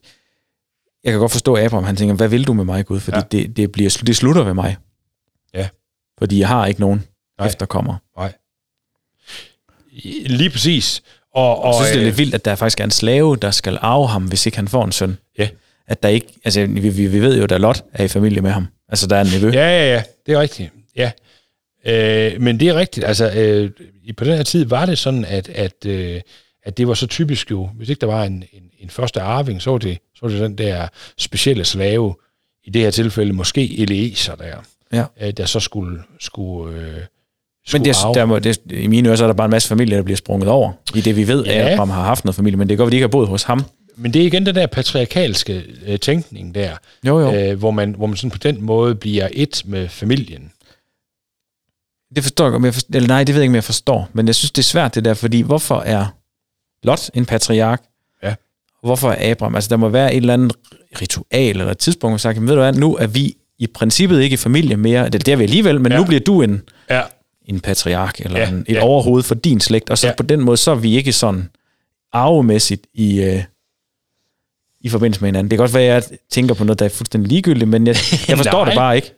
[1.04, 3.00] jeg kan godt forstå Abraham, han tænker, hvad vil du med mig, Gud?
[3.00, 3.24] Fordi ja.
[3.32, 4.78] det, det, bliver, det slutter ved mig.
[5.54, 5.70] Ja.
[6.18, 7.04] Fordi jeg har ikke nogen
[7.40, 7.48] Nej.
[7.48, 7.96] efterkommer.
[8.18, 8.34] Nej.
[10.26, 11.04] Lige præcis.
[11.34, 13.36] Og, og, Jeg synes, det er øh, lidt vildt, at der faktisk er en slave,
[13.36, 15.18] der skal arve ham, hvis ikke han får en søn.
[15.38, 15.50] Ja.
[15.88, 18.52] At der ikke, altså vi, vi, vi ved jo, at Lot er i familie med
[18.52, 18.68] ham.
[18.90, 19.50] Altså der er en nevø.
[19.50, 20.72] Ja, ja, ja, det er rigtigt.
[20.96, 21.12] Ja.
[21.86, 23.06] Øh, men det er rigtigt.
[23.06, 23.72] Altså, øh,
[24.18, 26.22] på den her tid var det sådan, at, at, øh,
[26.68, 29.62] at det var så typisk jo, hvis ikke der var en, en, en første arving,
[29.62, 32.16] så var, det, så var det den der specielle slave,
[32.64, 34.56] i det her tilfælde måske Eliezer der,
[34.94, 35.04] Ja.
[35.22, 36.94] øh, der så skulle, skulle, øh,
[37.74, 39.96] Men det, der må, det, i mine ører, så er der bare en masse familier,
[39.98, 40.72] der bliver sprunget over.
[40.96, 41.52] I det, vi ved, ja.
[41.52, 43.44] At Abraham har haft noget familie, men det går, at de ikke har boet hos
[43.44, 43.66] ham.
[43.96, 46.72] Men det er igen den der patriarkalske øh, tænkning der,
[47.08, 47.34] Jo, jo.
[47.34, 50.52] øh, hvor, man, hvor man sådan på den måde bliver et med familien.
[52.16, 53.64] Det forstår jeg godt, men jeg forstår, eller nej, det ved jeg ikke, om jeg
[53.64, 54.10] forstår.
[54.14, 56.06] Men jeg synes, det er svært det der, fordi hvorfor er
[56.84, 57.82] Lot en patriark?
[58.24, 58.36] Ja.
[58.84, 59.56] Hvorfor er Abraham?
[59.56, 60.54] Altså, der må være et eller andet
[61.02, 64.34] ritual eller et tidspunkt, hvor sagt, ved du hvad, nu er vi i princippet ikke
[64.34, 65.10] i familie mere.
[65.10, 65.98] Det, det er vi alligevel, men ja.
[65.98, 67.02] Nu bliver du en, Ja,
[67.46, 68.82] en patriark, eller Ja, en, et ja.
[68.84, 70.14] overhoved for din slægt, og så Ja.
[70.18, 71.50] på den måde, så er vi ikke sådan
[72.14, 73.44] arvemæssigt i, øh,
[74.82, 75.52] i forbindelse med hinanden.
[75.52, 77.96] Det kan godt være, at jeg tænker på noget, der er fuldstændig ligegyldigt, men jeg,
[78.28, 79.14] jeg forstår det bare ikke.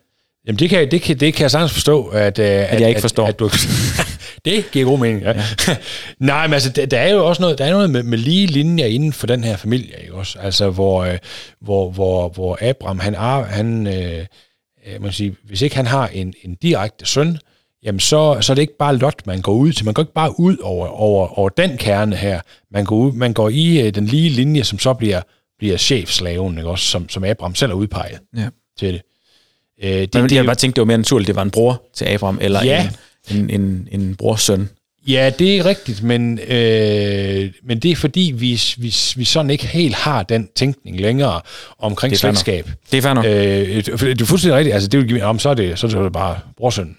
[0.49, 3.01] Jamen det kan, det kan, det kan jeg sagtens forstå, at, at, at jeg ikke
[3.01, 3.23] forstår.
[3.23, 3.49] At, at du,
[4.45, 5.31] det giver god mening, ja.
[5.31, 5.43] ja.
[6.19, 8.47] Nej, men altså, der, der er jo også noget, der er noget med, med lige
[8.47, 10.39] linjer inden for den her familie, ikke også?
[10.39, 11.17] Altså, hvor, øh,
[11.61, 14.25] hvor, hvor, hvor Abraham, han, er, han øh,
[14.87, 17.37] øh, man sige, hvis ikke han har en, en direkte søn,
[17.83, 19.85] jamen så, så er det ikke bare Lot, man går ud til.
[19.85, 22.41] Man går ikke bare ud over, over, over den kerne her.
[22.71, 25.21] Man går, ud, man går i øh, den lige linje, som så bliver,
[25.59, 26.85] bliver chefslaven, ikke også?
[26.85, 28.47] Som, som Abraham selv har udpeget Ja.
[28.79, 29.01] til det.
[29.83, 31.81] Øh, det, Men det, jeg bare tænkte, det var mere naturligt, det var en bror
[31.95, 32.89] til Abraham, eller Ja.
[33.31, 34.69] en, en, en, en brors søn.
[35.07, 39.67] Ja, det er rigtigt, men, øh, men det er fordi, vi, vi, vi sådan ikke
[39.67, 41.41] helt har den tænkning længere
[41.79, 42.69] omkring Det slægtskab.
[42.91, 43.25] Det er fair nok.
[43.25, 44.73] Øh, det er fuldstændig rigtigt.
[44.73, 46.95] Altså, det vil give, om så er det, så er det bare brorsøn.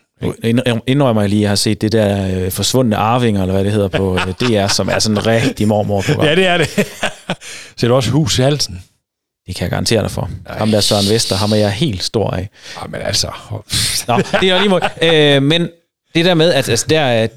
[0.86, 3.72] Indrømmer jeg lige, at jeg har set det der øh, forsvundne arvinger, eller hvad det
[3.72, 6.68] hedder på øh, DR, som er sådan en rigtig mormor på Ja, det er det.
[7.76, 8.82] så er du også hus i halsen.
[9.50, 10.30] Det kan jeg garantere dig for.
[10.46, 12.48] Ham der Søren Vester, ham er jeg helt stor af.
[12.82, 13.26] Ja, men altså...
[14.08, 14.82] Nå, det er lige måde.
[15.02, 15.68] Øh, men
[16.14, 17.28] det der med, at altså, der er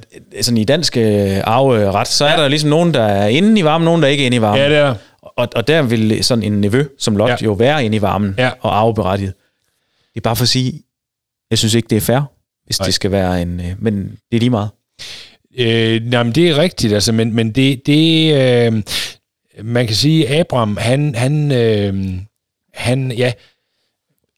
[0.41, 3.85] sådan i dansk øh, arveret, så er der ligesom nogen, der er inde i varmen,
[3.85, 4.61] nogen, der ikke er inde i varmen.
[4.61, 7.35] Ja, det er Og, og der vil sådan en nevø som Lot ja.
[7.41, 7.45] Ja.
[7.45, 8.51] jo være inde i varmen Ja.
[8.61, 9.33] og arveberettiget.
[10.13, 10.81] Det er bare for at sige,
[11.49, 12.21] jeg synes ikke, det er fair,
[12.65, 12.85] hvis Nej.
[12.85, 13.59] det skal være en...
[13.59, 13.95] Øh, men
[14.31, 14.69] det er lige meget.
[15.59, 18.83] Øh, nej, men det er rigtigt, altså, men, men det, det øh,
[19.61, 22.13] man kan sige, Abraham, han, han, øh,
[22.73, 23.31] han ja,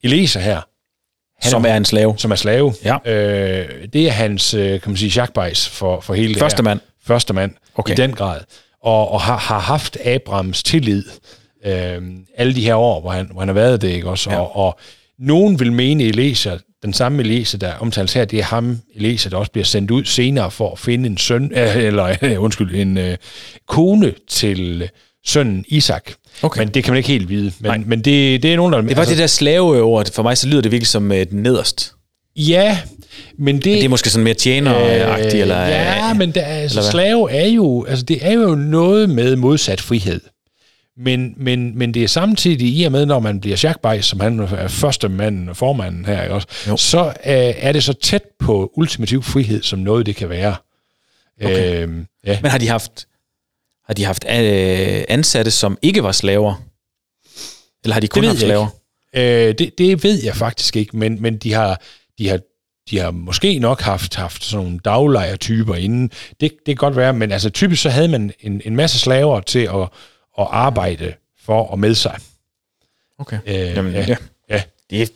[0.04, 0.60] Eliezer her,
[1.42, 2.14] han som er en slave.
[2.18, 2.96] som er slave, Ja.
[3.12, 6.64] øh, det er hans, øh, kan man sige, jagtbejs for, for hele det Første her.
[6.64, 6.80] mand.
[7.04, 7.92] Første mand, Okay.
[7.92, 8.40] i den grad.
[8.82, 11.04] Og, og har, har haft Abrahams tillid
[11.64, 12.02] øh,
[12.36, 14.30] alle de her år, hvor han, hvor han har været det, ikke også?
[14.30, 14.36] Ja.
[14.40, 14.78] Og, og
[15.18, 19.36] nogen vil mene, Eliezer, den samme Eliezer, der omtales her, det er ham, Eliezer, der
[19.36, 22.98] også bliver sendt ud senere for at finde en søn, øh, eller øh, undskyld, en
[22.98, 23.16] øh,
[23.68, 24.90] kone til
[25.26, 26.10] sønnen Isak.
[26.42, 26.58] Okay.
[26.58, 27.52] Men det kan man ikke helt vide.
[27.60, 27.78] Nej.
[27.78, 28.80] Men, men det, det er nogen, der...
[28.80, 30.12] Det var altså, det der slaveord.
[30.12, 31.92] For mig så lyder det virkelig som øh, den nederst.
[32.36, 32.78] Ja,
[33.38, 33.64] men det...
[33.64, 35.60] Det er måske sådan mere tjeneragtigt, øh, eller...
[35.60, 36.90] Ja, øh, men der, altså, eller hvad?
[36.90, 40.20] slave er jo, altså, det er jo noget med modsat frihed.
[40.98, 44.40] Men, men, men det er samtidig i og med, når man bliver Jacques som han
[44.40, 46.76] er første manden og formanden her, ikke også, Jo.
[46.76, 47.14] så øh,
[47.56, 50.56] er det så tæt på ultimativ frihed, som noget det kan være.
[51.42, 51.82] Okay.
[51.82, 52.38] Øhm, ja.
[52.42, 53.06] Men har de haft,
[53.86, 56.62] har de haft øh, ansatte, som ikke var slaver?
[57.84, 58.66] Eller har de kun haft slaver?
[59.14, 61.80] Øh, det, det ved jeg faktisk ikke, men, men de har,
[62.18, 62.38] de har
[62.90, 66.10] de har måske nok haft, haft sådan nogle daglejertyper inden.
[66.40, 69.40] Det, det kan godt være, men altså typisk så havde man en, en masse slaver
[69.40, 69.88] til at,
[70.38, 72.16] at arbejde for og med sig.
[73.18, 73.38] Okay.
[73.46, 74.04] Øh, Jamen, ja.
[74.08, 74.16] ja.
[74.50, 74.62] ja.
[74.90, 75.12] Det,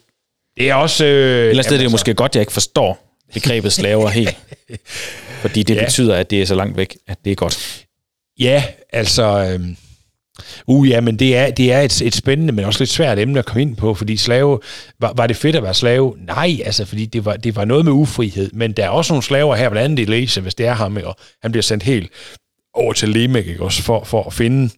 [0.56, 1.04] Det er også...
[1.04, 4.36] Øh, ellers er det jamen, jo måske godt, jeg ikke forstår begrebet slaver helt.
[5.42, 5.84] Fordi det Ja.
[5.84, 7.84] betyder, at det er så langt væk, at det er godt.
[8.40, 9.58] Ja, altså...
[9.60, 9.68] Øh,
[10.66, 13.38] uh, ja, men det er, det er et, et spændende, men også lidt svært emne
[13.38, 14.60] at komme ind på, fordi slave...
[15.00, 16.16] Var, var det fedt at være slave?
[16.26, 19.22] Nej, altså, fordi det var, det var noget med ufrihed, men der er også nogle
[19.22, 22.10] slaver her, blandt andet i Lese, hvis det er ham, og han bliver sendt helt
[22.74, 24.70] over til Lemek, ikke også, for, for at finde,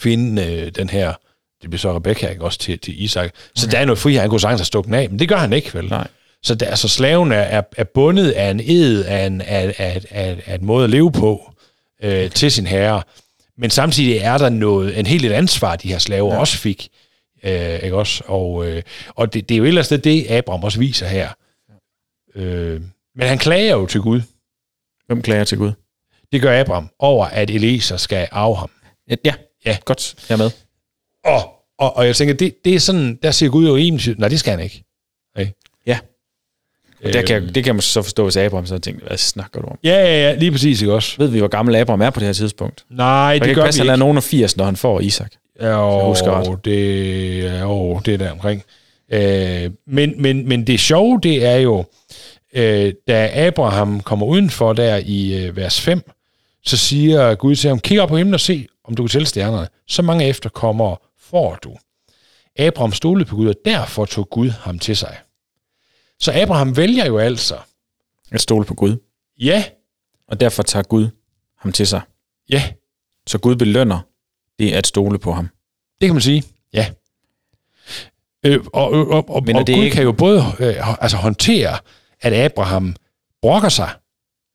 [0.00, 1.14] finde øh, den her,
[1.62, 3.30] det bliver så Rebecca, ikke også, til, til Isak.
[3.54, 3.72] Så okay.
[3.72, 5.52] der er noget frihed, han kunne sagtens have stukket den af, men det gør han
[5.52, 5.88] ikke, vel?
[5.88, 6.08] Nej.
[6.42, 10.04] Så der, altså, slaven er, er, er bundet af en ed, af en, af, af,
[10.10, 11.52] af, af en måde at leve på
[12.02, 12.28] øh, okay.
[12.28, 13.02] til sin herre.
[13.58, 16.40] Men samtidig er der noget, en helt et ansvar, de her slaver ja.
[16.40, 16.88] også fik.
[17.42, 18.24] Øh, ikke også?
[18.26, 21.28] Og, øh, og det, det er jo ellers det, det, Abraham også viser her.
[22.34, 22.80] Øh,
[23.14, 24.20] men han klager jo til Gud.
[25.06, 25.72] Hvem klager til Gud?
[26.32, 28.70] Det gør Abraham over, at Eliezer skal arve ham.
[29.10, 29.34] Ja, ja.
[29.66, 29.76] Ja.
[29.84, 30.14] godt.
[30.28, 30.50] Jeg er med.
[31.24, 34.28] Og Og, og jeg tænker, det, det er sådan, der siger Gud jo egentlig, nej,
[34.28, 34.84] det skal han ikke.
[35.36, 35.46] Okay.
[35.86, 35.98] Ja.
[37.04, 39.66] Og der kan, det kan man så forstå, hvis Abraham så tænker, hvad snakker du
[39.66, 39.78] om?
[39.84, 41.14] Ja, ja, ja, lige præcis, ikke også?
[41.18, 42.84] Ved vi, hvor gammel Abraham er på det her tidspunkt?
[42.90, 44.00] Nej, det, det gør passe, vi han er ikke.
[44.00, 45.32] nogen af 80, når han får Isak.
[45.60, 46.64] Ja, ret.
[46.64, 48.62] det, ja, jo, det er der omkring.
[49.12, 51.84] Øh, men, men, men det sjove, det er jo,
[52.54, 56.10] øh, da Abraham kommer udenfor der i øh, vers 5,
[56.64, 59.26] så siger Gud til ham, kig op på himlen og se, om du kan tælle
[59.26, 59.68] stjernerne.
[59.88, 61.76] Så mange efterkommere får du.
[62.58, 65.18] Abraham stolede på Gud, og derfor tog Gud ham til sig.
[66.20, 67.56] Så Abraham vælger jo altså,
[68.30, 68.96] At stole på Gud.
[69.40, 69.64] ja,
[70.28, 71.08] Og derfor tager Gud
[71.58, 72.00] ham til sig.
[72.50, 72.62] ja,
[73.26, 74.00] Så Gud belønner
[74.58, 75.48] det at stole på ham.
[76.00, 76.86] det kan man sige, ja.
[78.46, 81.78] Øh, og og, og, Men og det Gud ikke- kan jo både øh, altså håndtere,
[82.20, 82.96] at Abraham
[83.42, 83.90] brokker sig,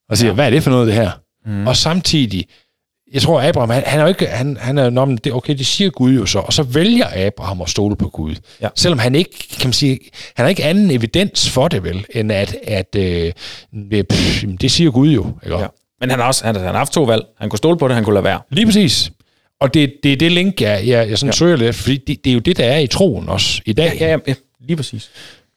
[0.09, 0.33] og siger, ja.
[0.33, 1.11] hvad er det for noget, det her?
[1.45, 1.67] Mm.
[1.67, 2.47] Og samtidig,
[3.13, 5.65] jeg tror, Abraham, han, han er jo ikke, han, han er, men det, okay, det
[5.65, 8.35] siger Gud jo så, og så vælger Abraham at stole på Gud.
[8.61, 8.67] Ja.
[8.75, 9.99] Selvom han ikke, kan man sige,
[10.35, 13.31] han har ikke anden evidens for det vel, end at, at øh,
[13.91, 15.57] det- pff, det siger Gud jo, ikke?
[15.57, 15.65] Ja.
[15.99, 17.23] Men han har også han, han har haft to valg.
[17.39, 18.39] Han kunne stole på det, han kunne lade være.
[18.49, 19.11] Lige præcis.
[19.59, 21.35] Og det, det er det link, jeg, jeg, jeg sådan ja.
[21.37, 23.97] søger lidt, fordi det, det er jo det, der er i troen også i dag.
[23.99, 24.33] Ja, ja, ja
[24.67, 25.09] lige præcis.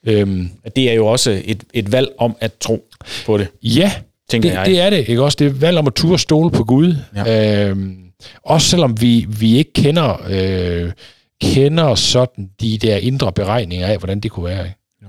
[0.07, 2.85] Øhm, Det er jo også et, et valg om at tro
[3.27, 3.93] på det, ja,
[4.31, 4.67] tænker det, jeg.
[4.67, 5.37] det er det, ikke også?
[5.39, 6.95] Det er valg om at turde stole på Gud.
[7.17, 7.69] Ja.
[7.69, 7.97] Øhm,
[8.45, 10.93] også selvom vi, vi ikke kender, øh,
[11.43, 14.65] kender sådan de der indre beregninger af, hvordan det kunne være.
[14.67, 14.79] Ikke?
[15.03, 15.09] Jo.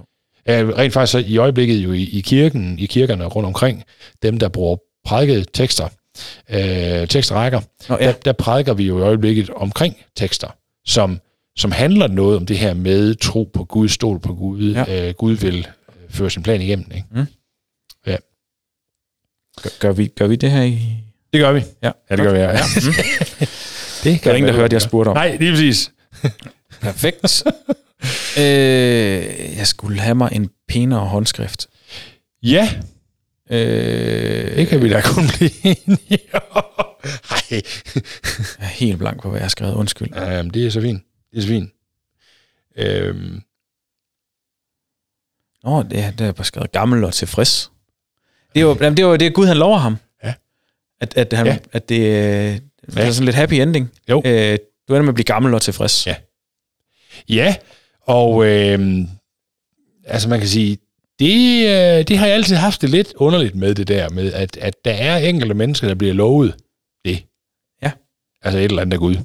[0.70, 3.84] Øh, rent faktisk så i øjeblikket jo i, i kirken, i kirkerne rundt omkring,
[4.24, 5.88] dem der bruger prædikede tekster,
[6.50, 8.06] øh, tekstrækker, Nå, ja.
[8.08, 10.48] der, der prædiker vi jo i øjeblikket omkring tekster,
[10.88, 11.20] som,
[11.58, 15.08] som handler noget om det her med tro på Gud, stol på Gud, Ja.
[15.08, 16.92] øh, Gud vil øh, føre sin plan igennem.
[16.96, 17.26] Ikke?
[19.64, 20.80] Gør, gør, vi, gør vi det her i...
[21.34, 21.62] Det gør vi.
[21.84, 22.50] Ja, Ja, det gør vi, ja.
[22.52, 22.58] ja.
[22.76, 22.82] Mm.
[24.04, 25.16] det Der er ingen, der hørte, jeg spurgte om.
[25.16, 25.92] Nej, lige præcis.
[26.82, 27.44] Perfekt.
[28.38, 31.68] øh, jeg skulle have mig en pænere håndskrift.
[32.44, 32.70] Ja,
[33.50, 36.20] Øh, det kan vi da kun blive enige
[36.52, 36.64] om.
[37.50, 37.64] Jeg
[38.60, 39.74] er helt blank på, hvad jeg har skrevet.
[39.74, 40.08] Undskyld.
[40.16, 41.04] Jamen, det er så fint.
[41.32, 41.70] Det er så fint.
[42.78, 43.42] Øhm,
[45.64, 47.72] Nå, det, er- det er bare skrevet gammel og tilfreds.
[48.54, 49.98] Det er jo jamen, det, er jo det, Gud han lover ham.
[50.24, 50.34] Ja.
[51.02, 51.52] At, at, han, Ja.
[51.52, 51.58] ja.
[51.72, 53.92] at det, øh, det er sådan lidt happy ending.
[54.10, 54.22] Jo.
[54.26, 54.58] Øh,
[54.88, 56.08] du ender med at blive gammel og tilfreds.
[56.08, 56.16] Ja.
[57.30, 57.56] ja,
[58.02, 59.08] og øhm,
[60.06, 60.78] altså man kan sige,
[61.20, 64.58] det, øh, det har jeg altid haft det lidt underligt med det der med, at,
[64.58, 66.56] at der er enkelte mennesker, der bliver lovet
[67.06, 67.24] det.
[67.84, 67.92] Ja.
[68.42, 69.16] Altså et eller andet af Gud.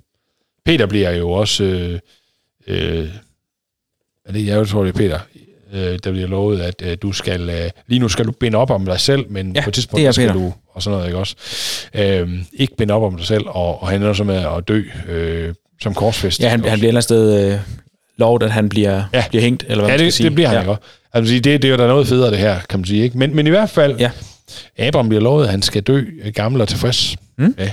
[0.64, 1.64] Peter bliver jo også...
[1.64, 1.98] Øh,
[2.66, 3.08] øh,
[4.24, 5.20] er det, jeg tror, det er Peter,
[5.72, 7.50] øh, der bliver lovet, at øh, du skal...
[7.50, 10.06] Øh, lige nu skal du binde op om dig selv, men Ja, på et tidspunkt
[10.06, 10.52] det skal du...
[10.74, 11.36] Og sådan noget, ikke også?
[11.94, 14.82] Øh, ikke binde op om dig selv, og, og han ender så med at dø
[15.08, 16.40] øh, som korsfest.
[16.40, 17.58] Ja, han, han bliver et eller andet sted øh,
[18.16, 19.24] lovet, at han bliver, Ja.
[19.28, 20.24] bliver hængt, eller hvad Ja, man skal det, sige.
[20.24, 20.60] det bliver han ja.
[20.60, 20.82] ikke også.
[21.12, 23.02] Altså, det, det er jo da noget federe, det her, kan man sige.
[23.02, 23.18] Ikke?
[23.18, 24.10] Men, men i hvert fald, Ja.
[24.78, 27.16] Abraham bliver lovet, at han skal dø øh, gammel og tilfreds.
[27.38, 27.54] Mm.
[27.58, 27.64] Ja.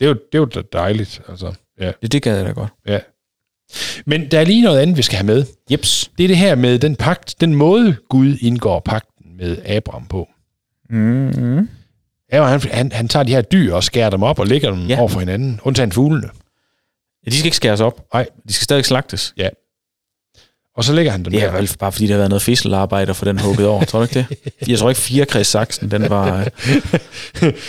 [0.00, 1.20] Det er, jo, det er jo dejligt.
[1.28, 1.52] Altså.
[1.80, 1.92] Ja.
[2.02, 2.70] Det, det gad jeg da godt.
[2.88, 2.98] ja.
[4.06, 5.44] Men der er lige noget andet, vi skal have med.
[5.70, 6.10] Jeps.
[6.18, 10.28] Det er det her med den pagt, den måde Gud indgår pakten med Abraham på.
[10.90, 11.68] Mm-hmm.
[12.32, 14.80] Abraham, han, han, han tager de her dyr og skærer dem op og lægger dem
[14.80, 14.94] ja.
[14.94, 15.00] Ja.
[15.00, 16.28] over for hinanden, undtagen fuglene.
[17.26, 18.04] Ja, de skal ikke skæres op.
[18.14, 18.26] Nej.
[18.48, 19.34] De skal stadig slagtes.
[19.36, 19.48] Ja.
[20.78, 23.14] Og så lægger han dem Det er vel bare fordi, der har været noget fisselarbejde
[23.14, 23.84] for den hugget over.
[23.84, 24.52] Tror du ikke det?
[24.70, 26.46] Jeg tror ikke, fire kreds saksen, den var, øh,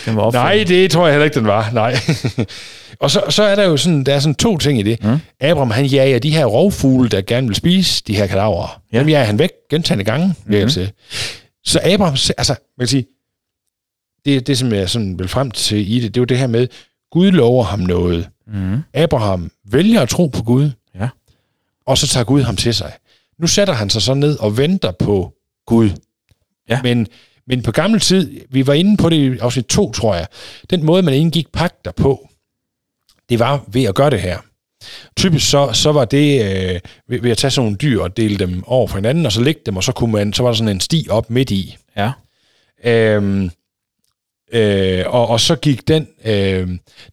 [0.04, 0.32] den var opfundet.
[0.32, 1.70] Nej, det tror jeg heller ikke, den var.
[1.70, 1.96] Nej.
[3.00, 5.04] og så, så er der jo sådan, der er sådan to ting i det.
[5.04, 5.18] Mm.
[5.40, 8.80] Abraham, han jager de her rovfugle, der gerne vil spise de her kadaver.
[8.92, 8.98] Ja.
[8.98, 10.80] Dem jager han væk gentagende gange, vil mm-hmm.
[10.80, 10.90] jeg
[11.64, 13.06] Så Abraham, altså, man kan sige,
[14.24, 16.46] det, det som jeg sådan vil frem til i det, det er jo det her
[16.46, 16.68] med,
[17.12, 18.28] Gud lover ham noget.
[18.46, 18.78] Mm.
[18.94, 21.08] Abraham vælger at tro på Gud, Ja.
[21.86, 22.92] og så tager Gud ham til sig.
[23.40, 25.32] Nu sætter han sig så ned og venter på
[25.66, 25.90] Gud.
[26.68, 26.82] Ja.
[26.82, 27.06] Men,
[27.46, 30.26] men på gammel tid, vi var inde på det i afsnit 2, tror jeg,
[30.70, 32.28] den måde, man indgik pagter på,
[33.28, 34.38] det var ved at gøre det her.
[35.16, 38.38] Typisk så, så var det øh, ved, ved at tage sådan nogle dyr og dele
[38.38, 40.56] dem over for hinanden, og så lægge dem, og så, kunne man, så var der
[40.56, 41.76] sådan en sti op midt i.
[41.96, 42.12] Ja.
[42.84, 43.50] Øhm,
[44.52, 46.68] øh, og, og så gik den, øh,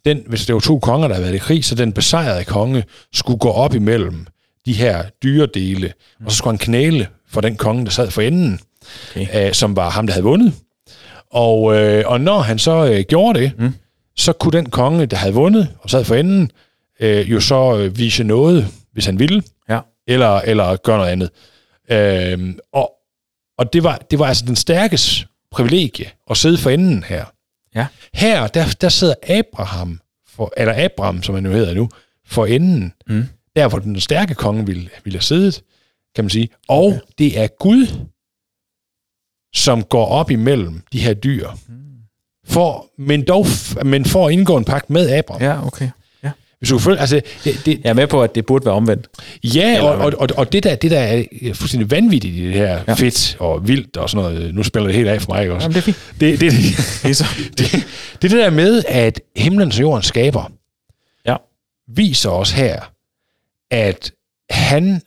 [0.06, 2.84] den, hvis det var to konger, der havde været i krig, så den besejrede konge
[3.14, 4.28] skulle gå op imellem
[4.68, 6.26] de her dyredele, mm.
[6.26, 8.60] og så skulle han knæle for den konge, der sad for enden,
[9.16, 9.48] Okay.
[9.48, 10.54] øh, som var ham, der havde vundet.
[11.32, 13.74] Og, øh, og når han så øh, gjorde det, Mm.
[14.16, 16.52] så kunne den konge, der havde vundet og sad for enden,
[17.00, 19.80] øh, jo så øh, vise noget, hvis han ville, Ja.
[20.08, 21.30] eller, eller gøre noget andet.
[21.92, 22.92] Øh, og
[23.60, 27.26] og det, var, det var altså den stærkes privilegie at sidde for enden her.
[27.76, 27.86] Ja.
[28.14, 30.00] Her, der, der sidder Abraham,
[30.36, 31.90] for, eller Abraham, som han nu hedder nu,
[32.28, 32.94] for enden.
[33.08, 33.26] Mm.
[33.58, 35.62] Der hvor den stærke konge ville, ville have siddet,
[36.16, 36.50] kan man sige.
[36.68, 37.00] Og okay.
[37.18, 37.88] det er Gud,
[39.56, 41.50] som går op imellem de her dyr,
[42.46, 43.46] for, men, dog,
[43.86, 45.44] men for at indgå en pagt med Abraham.
[45.44, 45.90] Ja, okay.
[46.24, 46.32] Ja.
[46.60, 49.08] Hvis du følge, altså, det, det, Jeg er med på, at det burde være omvendt.
[49.44, 52.84] Ja, og, og, og, og det, der, det der er fuldstændig vanvittigt i det her
[52.88, 52.94] ja.
[52.94, 55.66] Fedt og vildt og sådan noget, nu spiller det helt af for mig også.
[55.66, 56.14] Jamen, det er fint.
[56.20, 56.52] Det, det,
[57.04, 57.72] Det det,
[58.22, 60.52] det det der med, at himlens og jordens skaber
[61.26, 61.36] Ja.
[61.88, 62.82] viser os her,
[63.72, 64.12] at
[64.50, 65.02] han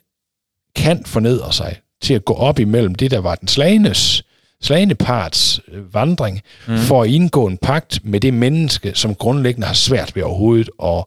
[0.77, 4.25] kan fornedre sig til at gå op imellem det, der var den slagenes,
[4.63, 6.79] slagende parts øh, vandring, mm.
[6.79, 11.05] for at indgå en pagt med det menneske, som grundlæggende har svært ved overhovedet at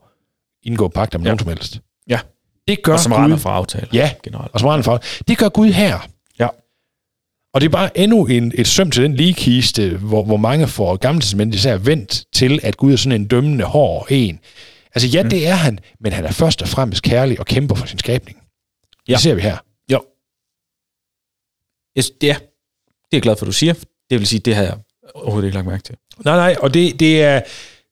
[0.64, 1.26] indgå pagt om ja.
[1.26, 1.80] nogen som helst.
[2.08, 2.20] Ja.
[2.68, 3.38] Det gør Og som Gud.
[3.38, 3.88] fra aftaler.
[3.94, 4.52] Ja, generelt.
[4.54, 5.02] og som render for.
[5.28, 6.08] Det gør Gud her.
[6.40, 6.48] Ja.
[7.54, 10.96] Og det er bare endnu en, et søm til den ligekiste, hvor, hvor mange får
[10.96, 14.40] gammeltidsmænd især vendt til, at Gud er sådan en dømmende, hård en.
[14.96, 15.30] Altså ja, mm.
[15.30, 18.38] det er han, men han er først og fremmest kærlig og kæmper for sin skabning.
[19.08, 19.14] Ja.
[19.14, 19.58] Det ser vi her.
[19.92, 20.06] Jo.
[21.96, 22.38] Det, er, det er
[23.12, 23.74] jeg glad for, du siger.
[24.10, 24.78] Det vil sige, det har jeg
[25.16, 25.96] overhovedet ikke lagt mærke til.
[26.26, 27.48] Nej, nej, og det, det, er, det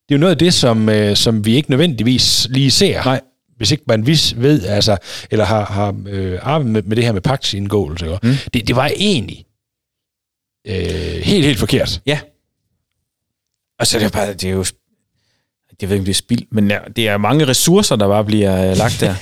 [0.09, 3.03] er jo noget af det, som, øh, som vi ikke nødvendigvis lige ser.
[3.03, 3.21] Nej.
[3.57, 4.97] Hvis ikke man vis ved, altså,
[5.31, 8.19] eller har, har øh, arbejdet med, med det her med pagtsindgåelse.
[8.23, 8.33] Mm.
[8.53, 9.45] Det, det var egentlig
[10.67, 10.75] øh,
[11.23, 12.01] helt, helt forkert.
[12.05, 12.19] Ja.
[13.79, 14.65] Og så er det bare, det er jo,
[15.81, 18.71] jeg ved ikke, om det er spild, men det er mange ressourcer, der bare bliver
[18.71, 19.13] øh, lagt der.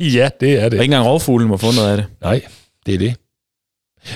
[0.18, 2.06] ja, det er Og ikke engang rovfuglen må få noget af det.
[2.20, 2.42] Nej,
[2.86, 3.14] det er det.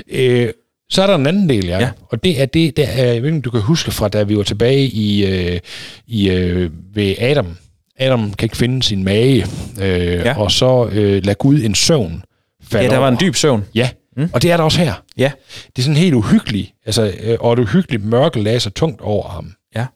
[0.09, 0.53] Øh,
[0.90, 1.79] så er der en anden del, ja.
[1.79, 1.90] Ja.
[2.09, 4.22] Og det er det, der er, jeg ved ikke, om du kan huske fra, da
[4.22, 5.61] vi var tilbage i, øh,
[6.07, 7.57] i øh, ved Adam.
[7.98, 9.46] Adam kan ikke finde sin mage,
[9.81, 10.38] øh, ja.
[10.38, 12.22] og så øh, lader Gud en søvn
[12.62, 13.20] falde Ja, der var en over.
[13.20, 13.64] dyb søvn.
[13.74, 14.29] Ja, mm.
[14.33, 14.94] og det er der også her.
[15.16, 15.33] Ja.
[15.66, 19.29] Det er sådan helt uhyggeligt, altså, øh, og et uhyggeligt mørke lagde sig tungt over
[19.29, 19.53] ham.
[19.77, 19.87] Ja.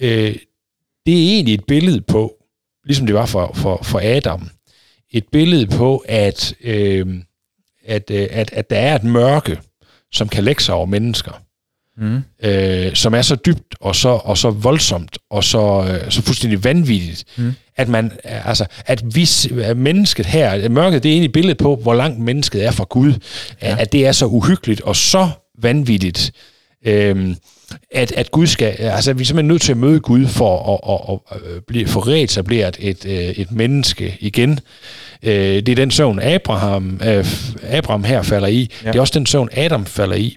[0.00, 0.34] Øh,
[1.06, 2.34] det er egentlig et billede på,
[2.84, 4.48] ligesom det var for, for, for Adam,
[5.10, 7.06] et billede på, at, øh,
[7.86, 9.58] at, øh, at, at der er et mørke,
[10.12, 11.42] som kan lægge sig over mennesker,
[11.98, 12.20] Mm.
[12.42, 16.64] øh, som er så dybt og så, og så voldsomt og så, øh, så fuldstændig
[16.64, 17.52] vanvittigt, Mm.
[17.76, 19.28] at man altså at vi
[19.62, 22.70] at mennesket her, at mørket det er egentlig et billede på, hvor langt mennesket er
[22.70, 23.72] fra Gud, ja.
[23.72, 25.28] at, at det er så uhyggeligt og så
[25.58, 26.32] vanvittigt,
[26.86, 27.34] øh,
[27.90, 31.14] at, at Gud skal, altså vi er simpelthen nødt til at møde Gud for at,
[31.14, 34.60] at, at, blive, få reetableret et, øh, et menneske igen.
[35.22, 37.26] Øh, Det er den søvn, Abraham, øh,
[37.62, 38.70] Abraham her falder i.
[38.84, 38.88] Ja.
[38.88, 40.36] Det er også den søvn, Adam falder i.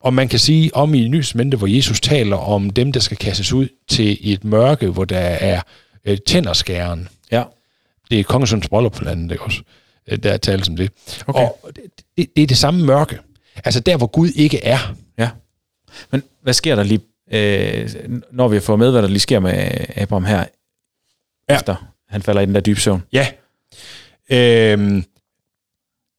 [0.00, 3.52] Og man kan sige om i Nysmente, hvor Jesus taler om dem, der skal kastes
[3.52, 5.60] ud til et mørke, hvor der er
[6.26, 7.08] tænderskæren.
[7.32, 7.42] Ja.
[8.10, 9.62] Det er kongesøns bryllup på landet, ikke også?
[10.22, 10.90] Der er talt om det.
[11.26, 11.40] Okay.
[11.40, 11.70] Og
[12.16, 13.18] det, det er det samme mørke.
[13.64, 14.94] Altså der, hvor Gud ikke er.
[15.18, 15.28] Ja.
[16.10, 17.00] Men hvad sker der lige,
[17.32, 17.90] øh,
[18.32, 20.44] når vi fået med, hvad der lige sker med Abraham her, Ja.
[21.48, 21.54] ja.
[21.54, 23.02] efter han falder i den der dybe søvn?
[23.12, 23.26] Ja.
[24.30, 25.04] Øhm,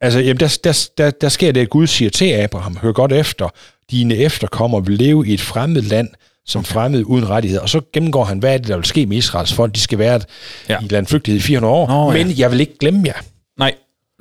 [0.02, 3.14] altså, jamen, der, der, der, der sker det, at Gud siger til Abraham, hør godt
[3.14, 3.50] efter,
[3.92, 6.10] dine efterkommere vil leve i et fremmed land,
[6.46, 6.72] som okay.
[6.72, 7.62] fremmed uden rettigheder.
[7.62, 9.76] Og så gennemgår han, hvad er det, der vil ske med Israels folk.
[9.76, 10.22] De skal være
[10.70, 10.74] ja.
[10.74, 10.80] Ja.
[10.80, 11.88] i landflygtighed i 400 år.
[11.88, 12.26] Nå, ja.
[12.26, 13.22] men jeg vil ikke glemme jer.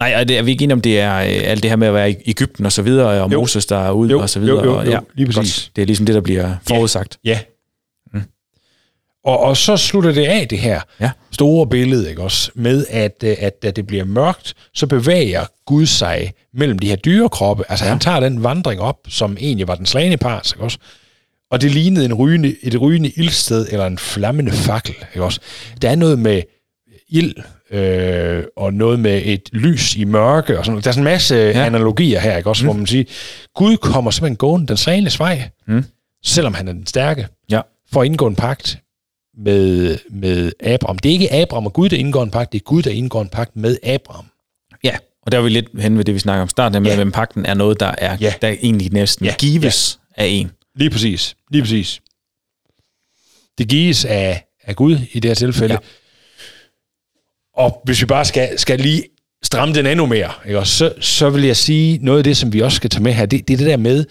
[0.02, 1.88] Nej, og det er vi ikke enige om, det er øh, alt det her med
[1.88, 3.38] at være i Ægypten og så videre, og Jo.
[3.40, 4.64] Moses, der er ude Jo, og så videre.
[4.64, 5.62] jo, jo, og, jo, lige præcis.
[5.64, 5.70] godt.
[5.76, 7.18] Det er ligesom det, der bliver forudsagt.
[7.24, 7.38] Ja.
[8.14, 8.22] Mm.
[9.24, 11.10] Og, og så slutter det af, det her Ja.
[11.32, 15.86] store billede, ikke også, med at, øh, at da det bliver mørkt, så bevæger Gud
[15.86, 17.64] sig mellem de her dyrekroppe.
[17.68, 17.90] Altså ja.
[17.90, 20.78] han tager den vandring op, som egentlig var den slagende pars, ikke også?
[21.50, 25.40] Og det lignede en rygende, et rygende ildsted eller en flammende fakkel, ikke også?
[25.82, 26.42] Der er noget med
[27.12, 27.34] ild,
[27.70, 30.84] øh, og noget med et lys i mørke, og sådan noget.
[30.84, 31.64] Der er sådan en masse ja.
[31.64, 32.66] analogier her, ikke også, mm.
[32.66, 33.04] hvor man siger,
[33.54, 35.84] Gud kommer simpelthen gående den slagende vej, Mm.
[36.24, 37.60] selvom han er den stærke, Ja.
[37.92, 38.78] for at indgå en pagt
[39.38, 40.98] med, med Abraham.
[40.98, 43.22] Det er ikke Abraham og Gud, der indgår en pagt, det er Gud, der indgår
[43.22, 44.24] en pagt med Abraham.
[44.84, 47.00] Ja, og der er vi lidt hen ved det, vi snakker om starten, med, Ja.
[47.00, 48.34] at pakten er noget, der er Ja.
[48.42, 49.34] der egentlig næsten ja.
[49.38, 50.22] gives ja.
[50.22, 50.50] af en.
[50.76, 51.36] Lige præcis.
[51.50, 52.00] Lige præcis.
[53.58, 55.74] Det gives af, af Gud i det her tilfælde.
[55.74, 55.78] Ja.
[57.54, 59.04] Og hvis vi bare skal, skal lige
[59.42, 60.58] stramme den endnu mere, ikke?
[60.58, 63.12] Og så, så vil jeg sige, noget af det, som vi også skal tage med
[63.12, 64.04] her, det, det er det der med,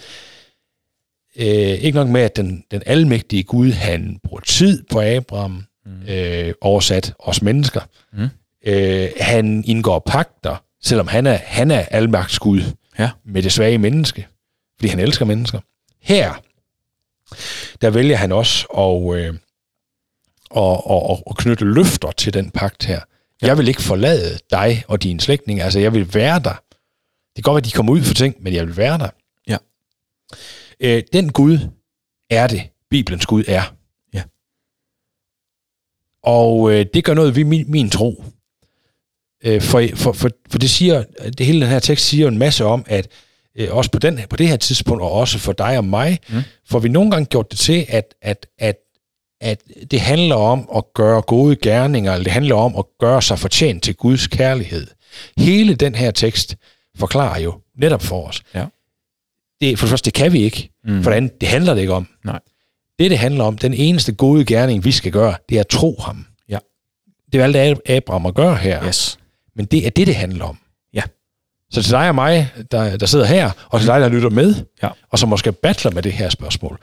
[1.35, 1.45] øh,
[1.83, 5.91] ikke nok med, at den, den almægtige Gud, han bruger tid på Abraham, mm.
[6.07, 7.81] øh, oversat os mennesker.
[8.13, 8.27] Mm.
[8.65, 12.61] Øh, han indgår pagter, selvom han er, han er almagtsgud
[12.99, 13.09] Ja.
[13.25, 14.27] med det svage menneske,
[14.79, 15.59] fordi han elsker mennesker.
[16.01, 16.33] Her,
[17.81, 19.33] der vælger han også at, øh,
[20.57, 22.99] at, at, at knytte løfter til den pagt her.
[23.41, 23.47] Ja.
[23.47, 25.63] Jeg vil ikke forlade dig og dine slægtninge.
[25.63, 26.63] Altså, jeg vil være der.
[27.35, 29.09] Det kan godt være, at de kommer ud for ting, men jeg vil være der.
[29.47, 29.57] Ja.
[30.79, 31.57] Øh, den Gud
[32.29, 32.63] er det.
[32.89, 33.75] Bibelens Gud er.
[34.13, 34.23] Ja.
[36.23, 38.23] Og øh, det gør noget ved min, min tro.
[39.43, 41.03] Øh, for, for, for, for det siger,
[41.37, 43.07] det hele den her tekst siger jo en masse om, at
[43.55, 46.41] øh, også på, den, på det her tidspunkt, og også for dig og mig, mm.
[46.65, 48.75] får vi nogle gange gjort det til, at, at, at,
[49.41, 49.61] at
[49.91, 53.83] det handler om at gøre gode gerninger, eller det handler om at gøre sig fortjent
[53.83, 54.87] til Guds kærlighed.
[55.37, 56.55] Hele den her tekst
[56.97, 58.43] forklarer jo netop for os.
[58.55, 58.65] Ja.
[59.61, 60.69] Det, for det første, det kan vi ikke.
[60.83, 61.03] Mm.
[61.03, 62.07] For det andet, det handler det ikke om.
[62.25, 62.39] Nej.
[62.99, 65.95] Det, det handler om, den eneste gode gerning, vi skal gøre, det er at tro
[65.99, 66.25] ham.
[66.49, 66.57] Ja.
[67.33, 68.85] Det er alt det, Abraham at gøre her.
[68.87, 69.19] Yes.
[69.55, 70.57] Men det er det, det handler om.
[70.93, 71.01] Ja.
[71.71, 74.55] Så til dig og mig, der, der sidder her, og til dig, der lytter med,
[74.83, 74.89] Ja.
[75.09, 76.79] og som måske battler med det her spørgsmål,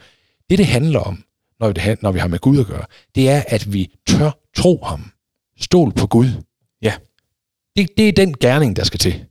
[0.49, 1.23] det, det handler om,
[1.59, 2.85] når vi, når vi har med Gud at gøre,
[3.15, 5.11] det er, at vi tør tro ham.
[5.61, 6.27] Stol på Gud.
[6.81, 6.93] Ja.
[7.75, 9.25] Det, det er den gerning, der skal til.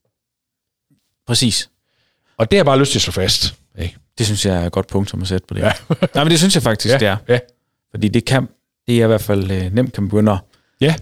[1.26, 1.70] Præcis.
[2.36, 3.54] Og det jeg bare lyst til at slå fast.
[3.78, 3.96] Ikke?
[4.18, 5.60] Det synes jeg er et godt punkt at sætte på det.
[5.60, 5.72] Ja.
[6.14, 7.16] Nej, men det synes jeg faktisk, Ja, det er.
[7.28, 7.38] ja.
[7.90, 8.48] Fordi det kan,
[8.86, 10.38] det er i hvert fald øh, nemt, kan man begynde at,
[10.80, 10.94] Ja.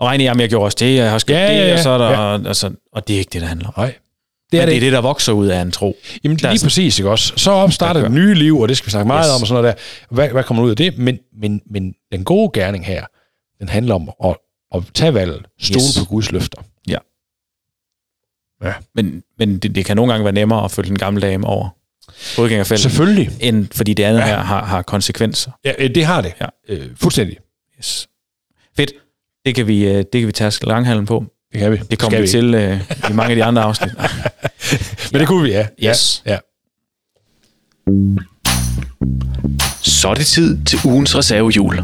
[0.00, 1.72] at regne i, om jeg gjorde også det, jeg har skrevet Ja, det, ja, ja.
[1.72, 2.18] og så er der, Ja.
[2.18, 3.74] og, altså, og det er ikke det, der handler om.
[3.76, 3.94] Nej.
[4.52, 4.76] Det er er, det.
[4.76, 5.96] er det, der vokser ud af en tro.
[6.24, 7.32] Jamen Der lige sådan- præcis, ikke også?
[7.36, 9.34] Så opstarter Der det nye liv, og det skal vi snakke meget Yes.
[9.36, 10.14] om og sådan noget der.
[10.14, 10.98] Hvad, hvad kommer ud af det?
[10.98, 13.06] Men, men, men den gode gerning her,
[13.60, 14.36] den handler om at,
[14.74, 15.98] at tage valget, stole Yes.
[15.98, 16.62] på Guds løfter.
[18.94, 21.68] Men, men det, det kan nogle gange være nemmere at følge den gamle dame over
[22.08, 23.30] fodgængerfælden, Selvfølgelig.
[23.40, 24.26] end fordi det andet Ja.
[24.26, 24.34] ja.
[24.34, 25.50] her har, har konsekvenser.
[25.64, 26.32] Ja, øh, det har det.
[26.40, 26.46] Ja.
[26.68, 27.36] Øh, fuldstændig.
[27.78, 28.08] Yes.
[28.76, 28.92] Fedt.
[29.46, 31.24] Det kan vi, øh, det kan vi tage langhallen på.
[31.52, 31.80] Det kan vi.
[31.90, 32.80] Det kommer vi til øh,
[33.10, 33.90] i mange af de andre afsnit.
[35.12, 35.66] Men det kunne vi, ja.
[35.84, 36.22] Yes.
[36.26, 36.32] Ja.
[36.32, 36.38] ja.
[39.82, 41.82] Så er det tid til ugens reservehjul.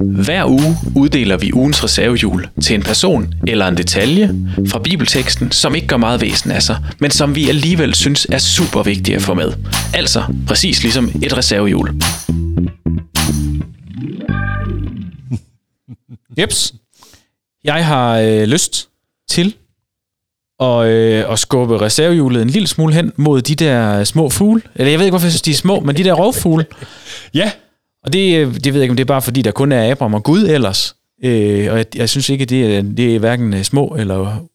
[0.00, 4.34] Hver uge uddeler vi ugens reservehjul til en person eller en detalje
[4.68, 8.38] fra bibelteksten, som ikke gør meget væsen af sig, men som vi alligevel synes er
[8.38, 9.52] super vigtige at få med.
[9.94, 12.02] Altså præcis ligesom et reservehjul.
[16.38, 16.74] Jeps.
[17.64, 18.88] Jeg har øh, lyst
[19.28, 19.54] til
[20.60, 24.62] at, øh, at skubbe reservehjulet en lille smule hen mod de der små fugle.
[24.74, 26.66] Eller jeg ved ikke, hvorfor jeg synes, de er små, men de der rovfugle.
[27.34, 27.50] ja.
[28.04, 29.90] Og det, øh, det ved jeg ikke, om det er bare fordi, der kun er
[29.90, 30.96] Abraham og Gud ellers.
[31.24, 34.46] Øh, og jeg, jeg synes ikke, det er, det er hverken øh, små eller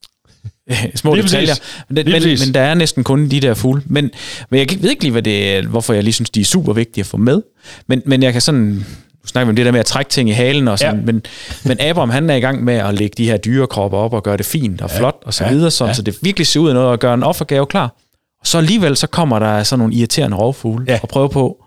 [0.70, 1.56] øh, små Lige detaljer.
[1.90, 2.48] Men, det, Lige men, præcis.
[2.48, 3.82] men der er næsten kun de der fugle.
[3.86, 4.12] Men,
[4.50, 6.74] men jeg ved ikke lige, hvad det er, hvorfor jeg lige synes, de er super
[6.74, 7.42] vigtige at få med.
[7.88, 8.86] Men, men jeg kan sådan...
[9.24, 11.00] Nu snakker vi om det der med at trække ting i halen og sådan, Ja.
[11.00, 11.06] ja.
[11.06, 11.22] men,
[11.66, 14.38] men Abraham han er i gang med at lægge de her dyrekropper op og gøre
[14.38, 15.50] det fint og flot og så Ja.
[15.52, 15.94] videre, sådan, Ja.
[15.94, 17.96] så det virkelig ser ud af noget at gøre en offergave klar.
[18.42, 21.00] Og så alligevel så kommer der sådan nogle irriterende rovfugle Ja.
[21.04, 21.64] og prøver på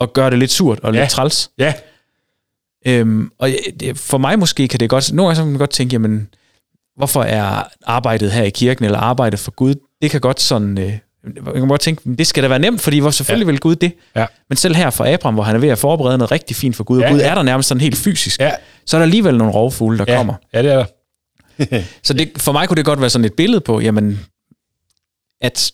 [0.00, 1.00] at gøre det lidt surt og Ja.
[1.00, 1.50] lidt træls.
[1.58, 1.72] Ja.
[2.86, 3.50] Øhm, og
[3.94, 6.28] for mig måske kan det godt, nogle gange så kan man godt tænke, jamen,
[6.96, 10.92] hvorfor er arbejdet her i kirken, eller arbejdet for Gud, det kan godt sådan, øh,
[11.24, 13.50] jeg kan godt tænke, det skal da være nemt, fordi hvor selvfølgelig ja.
[13.50, 13.92] vil Gud det.
[14.16, 14.26] Ja.
[14.48, 16.84] Men selv her for Abraham, hvor han er ved at forberede noget rigtig fint for
[16.84, 17.28] Gud, og Ja, Gud ja.
[17.30, 18.50] er der nærmest sådan helt fysisk, Ja.
[18.86, 20.16] så er der alligevel nogle rovfugle, der Ja.
[20.16, 20.34] kommer.
[20.54, 20.84] ja, det er der.
[22.02, 24.20] Så det, for mig kunne det godt være sådan et billede på, jamen,
[25.40, 25.72] at,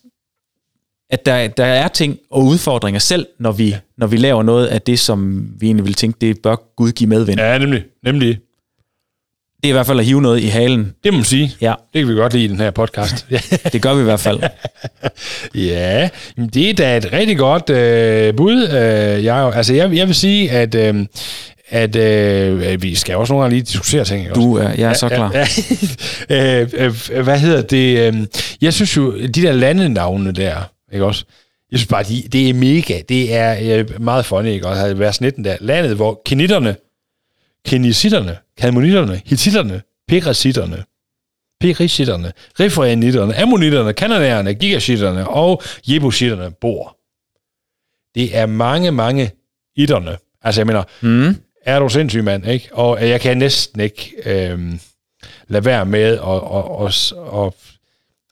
[1.11, 3.79] at der, der er ting og udfordringer selv, når vi, ja.
[3.99, 7.09] når vi laver noget af det, som vi egentlig vil tænke, det bør Gud give
[7.09, 7.41] medvind.
[7.41, 7.53] Ja.
[7.53, 7.85] Ja, nemlig.
[8.05, 8.39] Nemlig.
[9.65, 10.93] Det er i hvert fald at hive noget i halen.
[11.05, 11.53] Det må man sige.
[11.61, 13.27] Ja, Det kan vi godt lide i den her podcast.
[13.73, 14.41] Det gør vi i hvert fald.
[15.55, 16.09] Ja,
[16.55, 18.69] det er da et rigtig godt øh, bud.
[18.69, 21.07] Øh, jeg, altså, jeg, jeg vil sige, at, øh,
[21.69, 24.31] at øh, vi skal også nogle gange lige diskutere ting.
[24.31, 24.41] også?
[24.41, 25.33] Du er, jeg er så klar.
[26.31, 26.61] Ja.
[26.61, 27.99] øh, øh, hvad hedder det?
[28.15, 28.15] Øh,
[28.61, 30.57] jeg synes jo, de der landenavne der,
[30.93, 31.25] ikke også?
[31.73, 33.01] Jeg synes bare, de, det er mega.
[33.09, 34.95] Det er øh, meget funny, ikke også?
[34.95, 35.57] Vers 19 der.
[35.61, 36.77] Landet, hvor kenitterne,
[37.67, 40.85] kenisitterne, kalmonitterne, hititterne, perisitterne,
[41.61, 46.99] perisitterne, refraenitterne, ammonitterne, kananæerne, gigashitterne og jebusitterne bor.
[48.15, 49.31] Det er mange, mange
[49.77, 50.17] itterne.
[50.43, 51.37] Altså, jeg mener, Mm.
[51.65, 52.69] er du sindssyg, mand, ikke?
[52.73, 54.81] Og jeg kan næsten ikke øhm,
[55.49, 57.55] lade være med at og, og, og,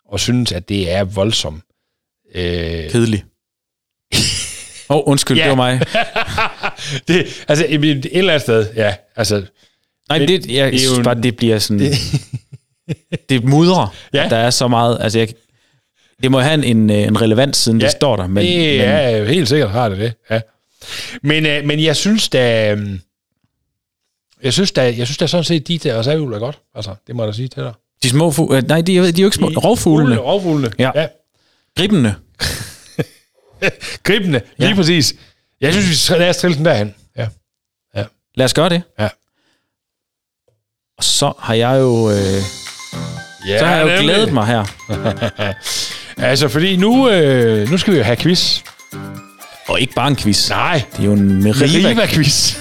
[0.05, 1.63] og synes, at det er voldsomt.
[2.35, 3.25] Øh, Kedelig.
[4.93, 5.43] Åh, oh, undskyld, Ja.
[5.43, 5.81] det var mig.
[7.09, 8.95] det, altså, et eller andet sted, ja.
[9.17, 9.43] Altså,
[10.09, 11.93] Nej, Men det, jeg det synes jo bare, en- det bliver sådan...
[13.29, 14.23] det mudrer, Ja.
[14.23, 14.29] ja.
[14.29, 14.99] der er så meget...
[15.01, 15.29] Altså, jeg,
[16.23, 17.85] det må have en, øh, en relevans, siden ja.
[17.85, 18.27] Ja, det står der.
[18.27, 18.79] Men, det
[19.19, 20.41] men helt sikkert har det det, ja.
[21.23, 22.73] Men, øh, men jeg synes da...
[22.73, 23.01] øhm,
[24.43, 26.59] Jeg synes da, jeg synes da sådan set, de der reservehjul er godt.
[26.75, 27.73] Altså, det må jeg da sige til dig.
[28.03, 28.61] de små fugle...
[28.61, 29.47] Nej, de, er- de er jo ikke små.
[29.49, 30.17] Rovfuglene.
[30.17, 30.71] Rovfuglene.
[30.79, 30.91] Ja.
[30.95, 31.07] ja.
[31.77, 32.15] Gribbene.
[34.05, 34.65] Gribende, Ja.
[34.65, 35.15] lige præcis.
[35.61, 36.95] Jeg synes, vi skal lade os trille den derhen.
[37.17, 37.27] Ja.
[38.35, 38.83] Lad os gøre det.
[39.01, 39.09] Ja.
[40.99, 42.11] Og så har jeg jo...
[42.11, 42.17] Øh,
[43.49, 44.03] ja så har jeg jo nemlig.
[44.05, 44.65] glædet mig her.
[46.19, 48.61] Altså, fordi nu, øh, nu skal vi jo have quiz.
[49.69, 50.49] Og ikke bare en quiz.
[50.51, 51.89] Nej, Det er jo en Meriva.
[51.89, 52.57] Riva-quiz.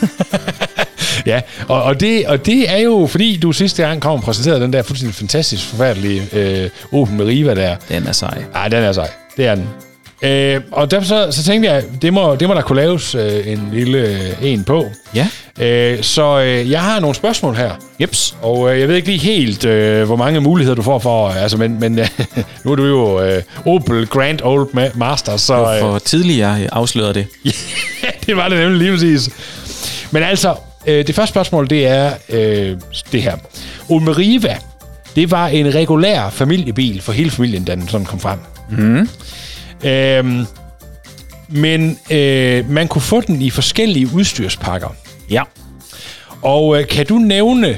[1.31, 4.61] ja, og, og, det, og det er jo, fordi du sidste gang kom og præsenterede
[4.61, 7.75] den der fuldstændig fantastisk forfærdelige øh, Opel Meriva der.
[7.89, 8.43] Den er sej.
[8.53, 9.09] Ej, den er sej.
[9.37, 9.69] Det er den.
[10.21, 13.47] Øh, og derfor så, så tænkte jeg, det må, det må der kunne laves øh,
[13.47, 14.85] en lille øh, en på.
[15.15, 15.27] Ja.
[15.59, 17.71] Øh, så øh, jeg har nogle spørgsmål her.
[18.01, 18.35] Jeps.
[18.41, 21.57] Og øh, jeg ved ikke lige helt, øh, hvor mange muligheder du får for, altså,
[21.57, 22.07] men, men øh,
[22.65, 25.73] nu er du jo øh, Opel Grand Old Ma- Master, så...
[25.73, 27.27] Øh, for tidligt, jeg afslørede det.
[28.25, 29.29] det var det nemlig lige præcis.
[30.11, 30.55] Men altså,
[30.87, 32.77] øh, det første spørgsmål, det er øh,
[33.11, 33.37] det her.
[33.89, 34.57] Ulmeriva,
[35.15, 38.39] det var en regulær familiebil for hele familien, da den sådan kom frem.
[38.69, 39.09] Mm.
[39.83, 40.45] Øhm,
[41.49, 44.89] men øh, man kunne få den i forskellige udstyrspakker.
[45.29, 45.43] Ja.
[46.41, 47.77] Og øh, kan du nævne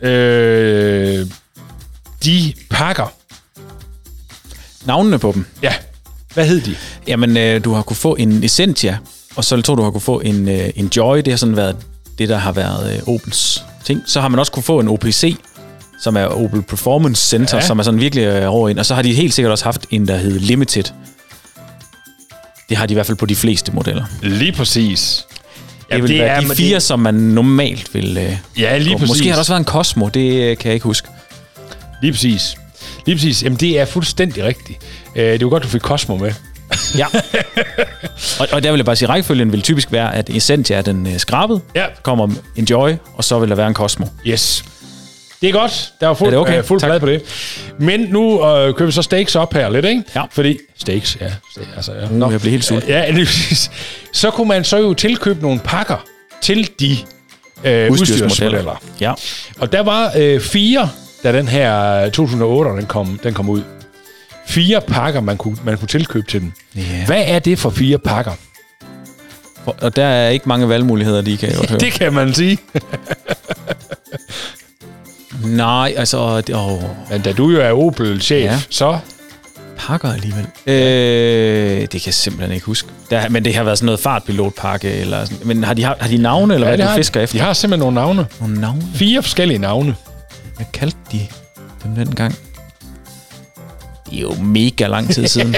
[0.00, 1.26] øh,
[2.24, 3.12] de pakker?
[4.86, 5.46] Navnene på dem.
[5.62, 5.74] Ja,
[6.34, 6.76] hvad hed de?
[7.06, 8.98] Jamen, øh, du har kunne få en Essentia,
[9.36, 11.16] og så tror du har kunne få en, øh, en Joy.
[11.16, 11.76] Det har sådan været
[12.18, 14.02] det, der har været øh, Opels ting.
[14.06, 15.36] Så har man også kunne få en OPC,
[16.06, 17.66] som er Opel Performance Center, Ja.
[17.66, 18.78] som er sådan virkelig øh, over ind.
[18.78, 20.84] Og så har de helt sikkert også haft en, der hed Limited.
[22.68, 24.04] Det har de i hvert fald på de fleste modeller.
[24.22, 25.26] Lige præcis.
[25.92, 28.18] Det vil det være de men fire, som man normalt vil...
[28.18, 28.98] Øh, Ja, lige gå.
[28.98, 29.08] præcis.
[29.08, 31.08] Måske har der også været en Cosmo, det øh, kan jeg ikke huske.
[32.02, 32.56] Lige præcis.
[33.06, 33.42] Lige præcis.
[33.42, 34.78] Jamen, det er fuldstændig rigtigt.
[35.16, 36.32] Øh, det var godt, du fik Cosmo med.
[36.98, 37.06] Ja.
[38.40, 41.06] og, og der vil jeg bare sige, rækkefølgen vil typisk være, at Essentia er den
[41.06, 41.84] øh, skrabet, Ja.
[42.02, 44.06] kommer en Joy, og så vil der være en Cosmo.
[44.26, 44.64] Yes.
[45.40, 45.92] Det er godt.
[46.00, 46.58] Der var fuld, Er det okay?
[46.58, 47.22] øh, fuld plade på det.
[47.78, 50.02] Men nu øh, kører vi så steaks op her lidt, ikke?
[50.14, 50.22] Ja.
[50.30, 51.26] Fordi steaks, ja.
[51.26, 52.08] Ste- altså, ja.
[52.10, 52.88] Nu jeg bliver helt sulten.
[52.90, 53.70] Ja, præcis.
[54.12, 56.04] Så kunne man så jo tilkøbe nogle pakker
[56.42, 56.96] til de
[57.64, 58.82] øh, udstyrsmodeller.
[59.00, 59.12] Ja.
[59.58, 60.90] Og der var øh, fire,
[61.22, 63.62] da den her 2008 den kom, den kom ud.
[64.46, 66.54] Fire pakker, man kunne, man kunne tilkøbe til den.
[66.76, 66.80] Ja.
[67.06, 68.32] Hvad er det for fire pakker?
[69.66, 71.78] Og- der er ikke mange valgmuligheder, de kan jeg høre.
[71.80, 72.58] Det kan man sige.
[75.44, 76.40] Nej, altså...
[76.40, 78.60] Det, åh, Men da du jo er Opel-chef, ja.
[78.70, 78.98] Så...
[79.78, 80.46] pakker alligevel.
[80.66, 82.88] Øh, det kan jeg simpelthen ikke huske.
[83.10, 85.46] Der, men det har været sådan noget fartpilotpakke, eller sådan.
[85.46, 87.24] Men har de, har, har de navne, eller ja, hvad det du har, fisker de.
[87.24, 87.38] efter?
[87.38, 88.26] de har simpelthen nogle navne.
[88.40, 88.82] Nogle navne?
[88.94, 89.94] Fire forskellige navne.
[90.56, 91.20] Hvad kaldte de
[91.84, 92.34] dem dengang?
[94.10, 95.56] Det er jo mega lang tid siden.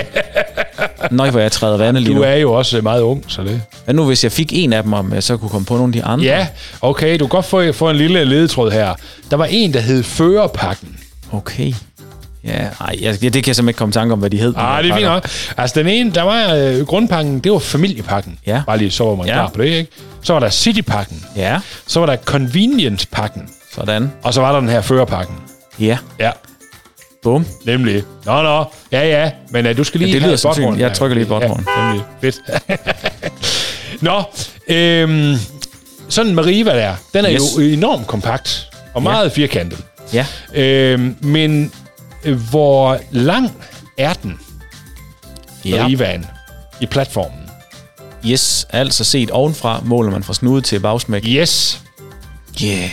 [1.11, 2.25] Nøj, hvor jeg træder vandet lige Du nu.
[2.25, 3.63] er jo også meget ung, så det...
[3.85, 5.89] Hvad nu, hvis jeg fik en af dem, om jeg så kunne komme på nogle
[5.89, 6.25] af de andre?
[6.25, 6.47] Ja,
[6.81, 8.95] okay, du kan godt få, få en lille ledetråd her.
[9.31, 10.97] Der var en, der hed Førerpakken.
[11.33, 11.73] Okay.
[12.45, 14.55] Ja, ej, jeg, det kan jeg simpelthen ikke komme i tanke om, hvad de hed.
[14.57, 15.29] Ah, det er fint nok.
[15.57, 18.39] Altså, den ene, der var øh, grundpakken, det var familiepakken.
[18.47, 18.63] Ja.
[18.67, 19.33] Bare lige så var man Ja.
[19.33, 19.91] klar på det, ikke?
[20.23, 21.25] Så var der citypakken.
[21.37, 23.49] Ja, Så var der convenience-pakken.
[23.75, 24.13] sådan.
[24.23, 25.37] Og så var der den her førerpakken.
[25.81, 26.31] Ja, Ja,
[27.23, 27.47] bum.
[27.65, 28.03] nemlig.
[28.25, 28.65] Nå, nå.
[28.93, 29.31] Ja, ja.
[29.51, 30.81] Men uh, du skal lige Ja, det have lyder sandsynligt.
[30.81, 31.65] Jeg trykker lige botthorn.
[31.77, 32.05] Ja, nemlig.
[32.21, 32.41] Fedt.
[34.09, 34.23] nå,
[34.69, 35.37] øhm,
[36.09, 37.41] sådan en Mariva der, den er yes.
[37.57, 39.85] Jo enormt kompakt og meget firkantet.
[40.13, 40.27] Ja.
[40.55, 41.73] Øhm, men
[42.25, 43.53] øh, hvor lang
[43.99, 44.41] er den,
[45.65, 45.83] ja.
[45.83, 46.27] Marivaen,
[46.81, 47.51] i platformen?
[48.27, 51.25] Yes, altså set ovenfra måler man fra snude til bagsmæk.
[51.27, 51.81] Yes.
[52.65, 52.91] Yeah.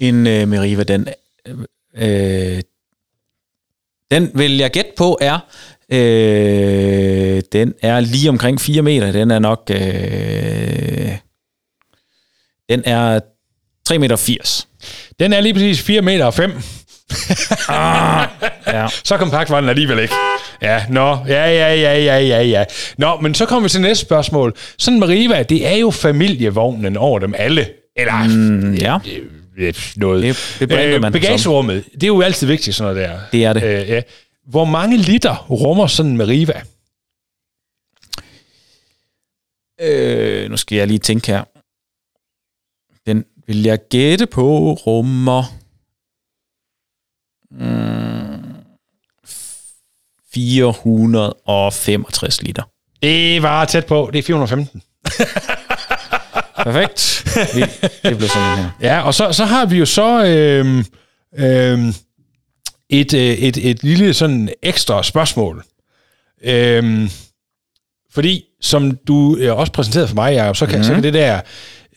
[0.00, 1.08] En øh, Meriva, den,
[1.96, 2.60] øh,
[4.10, 5.38] den vil jeg gætte på er,
[5.92, 9.12] øh, den er lige omkring 4 meter.
[9.12, 11.12] Den er nok, øh,
[12.70, 13.20] den er
[13.86, 14.68] 3 meter 80.
[15.20, 16.52] Den er lige præcis 4 meter og 5.
[18.66, 18.86] Ja.
[19.04, 20.14] Så kompakt var den alligevel ikke.
[20.62, 22.64] Ja, nå, ja, ja, ja, ja, ja, ja.
[22.98, 24.56] Nå, men så kommer vi til næste spørgsmål.
[24.78, 27.66] Sådan en Mariva, det er jo familievognen over dem alle.
[27.96, 29.26] Eller Mm, ja, øh,
[29.96, 30.22] noget.
[30.22, 31.20] Det- det brander man som.
[31.20, 33.20] bagagerummet, det er jo altid vigtigt, sådan noget der.
[33.32, 33.62] det er det.
[33.62, 34.02] Øh, ja.
[34.46, 36.62] Hvor mange liter rummer sådan en Mariva?
[39.80, 41.44] Øh, nu skal jeg lige tænke her.
[43.06, 45.42] Den vil jeg gætte på rummer...
[47.50, 48.54] Mm,
[50.34, 52.62] 465 liter.
[53.02, 54.10] Det var tæt på.
[54.12, 54.82] Det er 415.
[56.64, 57.24] Perfekt.
[57.54, 57.60] Vi,
[58.02, 58.70] det blev sådan her.
[58.82, 60.84] Ja, og så, så har vi jo så øhm,
[61.38, 61.94] øhm,
[62.90, 65.64] et, øh, et, et lille sådan ekstra spørgsmål.
[66.44, 67.10] Øhm,
[68.12, 70.84] fordi, som du øh, også præsenterede for mig, Jacob, så kan, mm.
[70.84, 71.40] så kan det der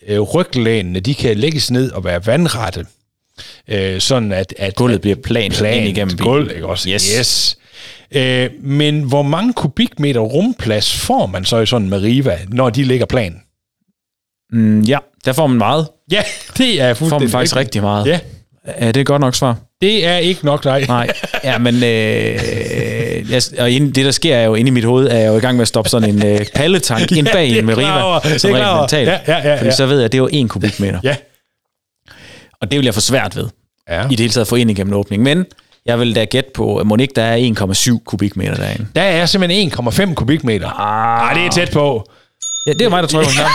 [0.07, 2.85] øh, ryglænene, de kan lægges ned og være vandrette.
[3.67, 6.31] Øh, sådan at, at Gulvet bliver plant, plan ind igennem bilen.
[6.31, 6.89] gulv, ikke også?
[6.89, 7.15] Yes.
[7.19, 7.57] yes.
[8.11, 12.83] Øh, men hvor mange kubikmeter rumplads får man så i sådan en Mariva, når de
[12.83, 13.41] ligger plan?
[14.53, 15.87] Mm, ja, der får man meget.
[16.11, 16.21] Ja,
[16.57, 17.65] det er Der får man fuldstændig faktisk rigtigt.
[17.65, 18.05] rigtig meget.
[18.07, 18.19] Ja,
[18.65, 19.55] Er det et godt nok svar?
[19.81, 20.85] Det er ikke nok, nej.
[20.87, 21.07] Nej.
[21.43, 21.81] Ja, men øh,
[23.31, 25.37] jeg, og inden, det, der sker er jo inde i mit hoved, er jeg jo
[25.37, 27.87] i gang med at stoppe sådan en øh, palletank ind bag er en med Riva,
[27.89, 28.79] er som rent over.
[28.81, 29.09] mentalt.
[29.09, 29.71] Ja, ja, ja, Fordi ja.
[29.75, 30.99] så ved jeg, at det er jo en kubikmeter.
[31.03, 31.15] Ja.
[32.61, 33.47] Og det vil jeg få svært ved,
[33.89, 34.05] ja.
[34.05, 35.23] i det hele taget få ind igennem åbning.
[35.23, 35.45] Men
[35.85, 38.87] jeg vil da gætte på, at Monique, der er 1,7 kubikmeter derinde.
[38.95, 40.79] Der er simpelthen 1,5 kubikmeter.
[40.79, 42.03] Ah, det er tæt på.
[42.67, 43.53] Ja, det er mig, der trykker på knappen.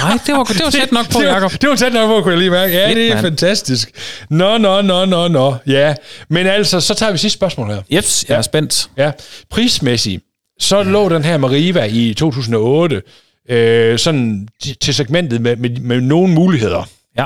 [0.00, 1.52] Nej, det var, det var tæt nok på, det, Jacob.
[1.52, 2.72] det var tæt nok på, kunne jeg lige mærke.
[2.74, 3.26] Ja, Fedt, det er mand.
[3.26, 3.90] fantastisk.
[4.30, 5.54] Nå, nå, nå, nå, nå.
[5.66, 5.94] Ja,
[6.30, 7.82] men altså, så tager vi sidste spørgsmål her.
[7.90, 8.90] Jeps, jeg er spændt.
[8.96, 9.10] Ja,
[9.50, 10.24] prismæssigt,
[10.60, 13.02] så lå den her Mariva i 2008
[13.50, 14.48] øh, sådan
[14.80, 16.88] til- segmentet med, med, med nogle muligheder.
[17.18, 17.24] Ja,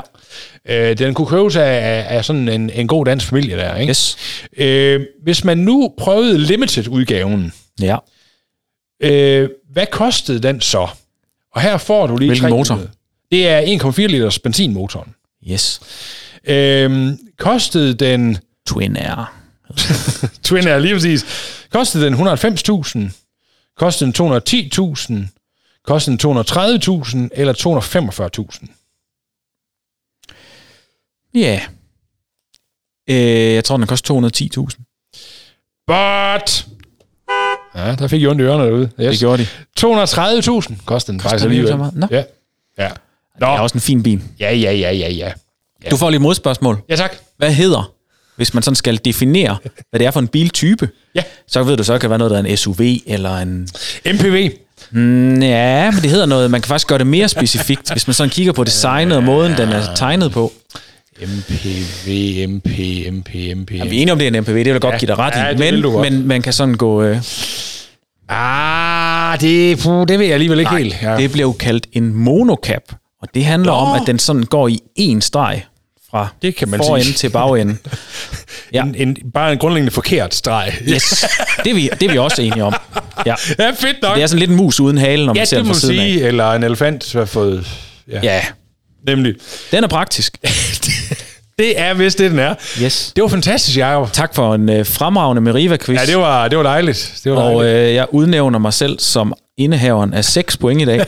[0.69, 3.89] Øh, den kunne købes af, af, af sådan en, en god dansk familie der, ikke?
[3.91, 4.17] yes.
[4.57, 7.97] Øh, hvis man nu prøvede limited-udgaven, Ja.
[9.03, 10.87] øh, hvad kostede den så?
[11.53, 12.79] Og her får du lige Hvilken motor?
[13.31, 15.15] Det er 1,4 liters benzinmotoren.
[15.51, 15.81] Yes.
[16.43, 18.37] Øh, kostede den...
[18.67, 19.33] Twin Air.
[20.43, 21.25] Twin Air, lige præcis.
[21.71, 22.99] Kostede den 190.000?
[23.77, 25.13] Kostede den 210.000?
[25.83, 27.29] Kostede den 230.000?
[27.31, 28.67] Eller 245.000?
[31.33, 31.61] Ja.
[33.09, 34.83] Øh, jeg tror, den koster 210.000.
[35.87, 36.67] But...
[37.75, 38.89] Ja, der fik jeg ondt i ørerne derude.
[39.01, 39.09] Yes.
[39.11, 39.47] Det gjorde de.
[39.79, 41.67] 230.000 kostede den faktisk alligevel.
[41.71, 41.95] så meget?
[41.95, 42.07] Nå.
[42.11, 42.23] Ja.
[42.77, 42.87] Ja.
[43.39, 43.47] Nå.
[43.47, 44.21] Det er også en fin bil.
[44.39, 45.31] Ja, ja, ja, ja, ja.
[45.91, 46.81] Du får lige et modspørgsmål.
[46.89, 47.15] Ja, tak.
[47.37, 47.91] Hvad hedder,
[48.35, 49.57] hvis man sådan skal definere,
[49.89, 51.23] hvad det er for en biltype, Ja.
[51.47, 53.67] så ved du så, kan det være noget, der er en SUV eller en...
[54.05, 54.51] MPV.
[54.91, 58.13] Mm, ja, men det hedder noget, man kan faktisk gøre det mere specifikt, hvis man
[58.13, 60.53] sådan kigger på designet og måden, den er tegnet på.
[61.21, 62.67] MPV, MP,
[63.11, 63.71] MP, MP.
[63.71, 64.97] Ja, vi er enige om, det er en MPV, det vil jeg godt Ja.
[64.99, 66.11] give dig ret i, Ja, men, godt.
[66.11, 67.03] men man kan sådan gå...
[67.03, 67.17] Øh,
[68.29, 70.95] Ah, det, puh, det ved jeg alligevel ikke nej, helt.
[71.01, 71.17] Ja.
[71.17, 72.81] det bliver jo kaldt en monocap,
[73.21, 73.77] og det handler Nå.
[73.77, 75.65] om, at den sådan går i én streg
[76.11, 77.13] fra Det kan man forende sige.
[77.15, 77.77] til bagende.
[78.73, 78.83] Ja.
[78.83, 80.73] En, en, bare en grundlæggende forkert streg.
[80.87, 81.25] Yes,
[81.63, 82.73] det er vi, det er vi også enige om.
[83.25, 83.35] Ja.
[83.59, 84.15] Ja, fedt nok.
[84.15, 85.79] Det er sådan lidt en mus uden hale, når man ja, ser det den fra
[85.79, 86.05] siden af.
[86.05, 86.23] sige.
[86.27, 87.67] Eller en elefant, der har fået...
[88.11, 88.41] Ja, ja.
[89.07, 89.35] Nemlig.
[89.71, 90.37] den er praktisk.
[91.59, 92.55] Det er vist det, den er.
[92.81, 93.11] Yes.
[93.15, 94.11] Det var fantastisk, Jacob.
[94.13, 95.99] Tak for en øh, fremragende Meriva-quiz.
[95.99, 97.13] Ja, det var, det var dejligt.
[97.23, 97.87] Det var og dejligt.
[97.89, 101.05] øh, jeg udnævner mig selv som indehaveren af 6 point i dag.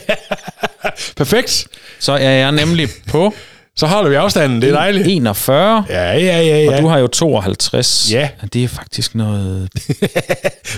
[1.17, 1.67] Perfekt.
[1.99, 3.33] Så er jeg nemlig på
[3.77, 4.61] Så holder vi afstanden.
[4.61, 5.07] Det er dejligt.
[5.07, 6.75] 41, Ja, ja, ja, ja.
[6.75, 8.07] og du har jo 52.
[8.11, 8.29] Ja.
[8.53, 9.69] Det er faktisk noget...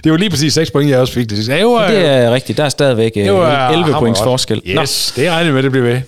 [0.04, 1.30] Det var lige præcis 6 point, jeg også fik.
[1.30, 2.58] Det, det var, Det er rigtigt.
[2.58, 4.62] Der er stadigvæk øh, var 11 hammer points forskel.
[4.66, 6.02] Nå, Yes, det regner med, det bliver ved.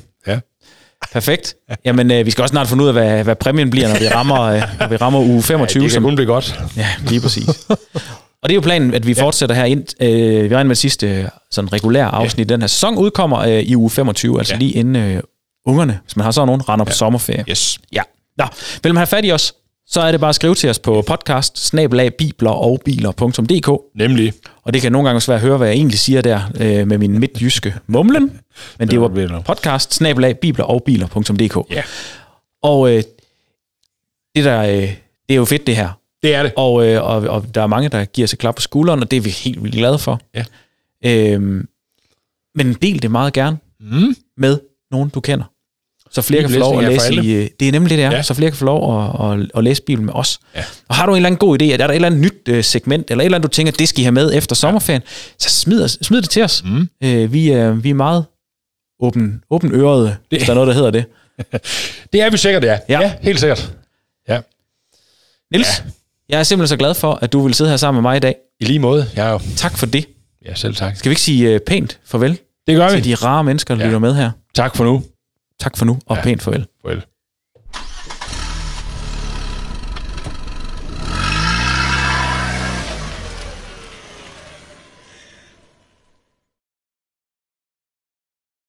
[1.08, 1.14] Ja.
[1.14, 1.56] perfekt.
[1.86, 4.08] Jamen, øh, vi skal også snart finde ud af, hvad, hvad præmien bliver, når vi
[4.08, 5.82] rammer, øh, når vi rammer uge 25.
[5.82, 6.60] Ja, det kan som, kun blive godt.
[6.78, 7.48] ja, lige præcis.
[8.44, 9.84] Og det er jo planen, at vi fortsætter her ind.
[10.02, 13.40] Øh, vi regner med, at sidste øh, sådan regulære afsnit i den her sæson udkommer
[13.40, 14.60] øh, i uge 25, altså Ja.
[14.60, 15.24] lige inden øh,
[15.68, 17.44] ungerne, hvis man har sådan nogen, render på sommerferie.
[17.50, 17.80] Yes.
[17.94, 18.02] Ja.
[18.38, 18.46] Nå,
[18.84, 19.54] vil man have fat i os,
[19.92, 23.82] så er det bare at skrive til os på podcast, snabelag, bibler og biler.dk.
[23.96, 24.34] Nemlig.
[24.64, 26.88] Og det kan nogle gange også være at høre, hvad jeg egentlig siger der øh,
[26.88, 28.22] med min midtjyske mumlen.
[28.80, 31.72] Men det Det var podcast, snabelag, bibler og biler.dk.
[31.72, 31.84] Ja.
[32.64, 33.04] Og øh,
[34.36, 34.96] det, der, øh, det
[35.30, 35.90] er jo fedt det her.
[36.24, 36.54] Det er det.
[36.56, 39.18] Og, øh, og, og der er mange, der giver sig klap på skulderen, og det
[39.18, 40.22] er vi helt vildt glade for.
[40.36, 40.46] Ja.
[41.06, 41.68] Øhm,
[42.56, 44.16] men del det meget gerne Mm.
[44.38, 44.60] med
[44.92, 45.46] nogen, du kender.
[46.12, 47.32] Så flere kan få lov at læse i...
[47.34, 48.10] øh, Det er nemlig det, det er.
[48.10, 48.16] Ja.
[48.16, 48.22] Ja.
[48.24, 50.40] Så flere kan få lov at, at, at læse Bibelen med os.
[50.56, 50.64] Ja.
[50.88, 52.64] Og har du en eller anden god idé, er der et eller andet nyt øh,
[52.64, 55.02] segment, eller et eller andet, du tænker, det skal I have med efter sommerferien,
[55.40, 56.64] så smid, os- smid det til os.
[56.66, 56.90] Mm.
[57.04, 58.26] Øh, vi, er, vi er meget
[59.02, 61.06] åben, åben ørede, hvis der er noget, der hedder det.
[62.14, 62.78] Det er vi sikkert, ja.
[62.90, 63.00] Ja.
[63.02, 63.74] ja helt sikkert.
[64.30, 64.40] Ja.
[65.52, 65.84] Niels, ja.
[66.30, 68.20] jeg er simpelthen så glad for, at du vil sidde her sammen med mig i
[68.20, 68.36] dag.
[68.60, 69.06] I lige måde.
[69.16, 69.40] Jeg er jo...
[69.56, 70.06] Tak for det.
[70.46, 70.96] Ja, selv tak.
[70.96, 72.38] Skal vi ikke sige pænt farvel
[72.68, 73.10] Det gør til vi.
[73.10, 73.88] de rare mennesker, der Ja.
[73.88, 74.32] lytter med her?
[74.56, 75.04] Tak for nu.
[75.60, 76.24] Tak for nu, og Ja.
[76.24, 76.68] pænt farvel.
[76.82, 77.06] Farvel.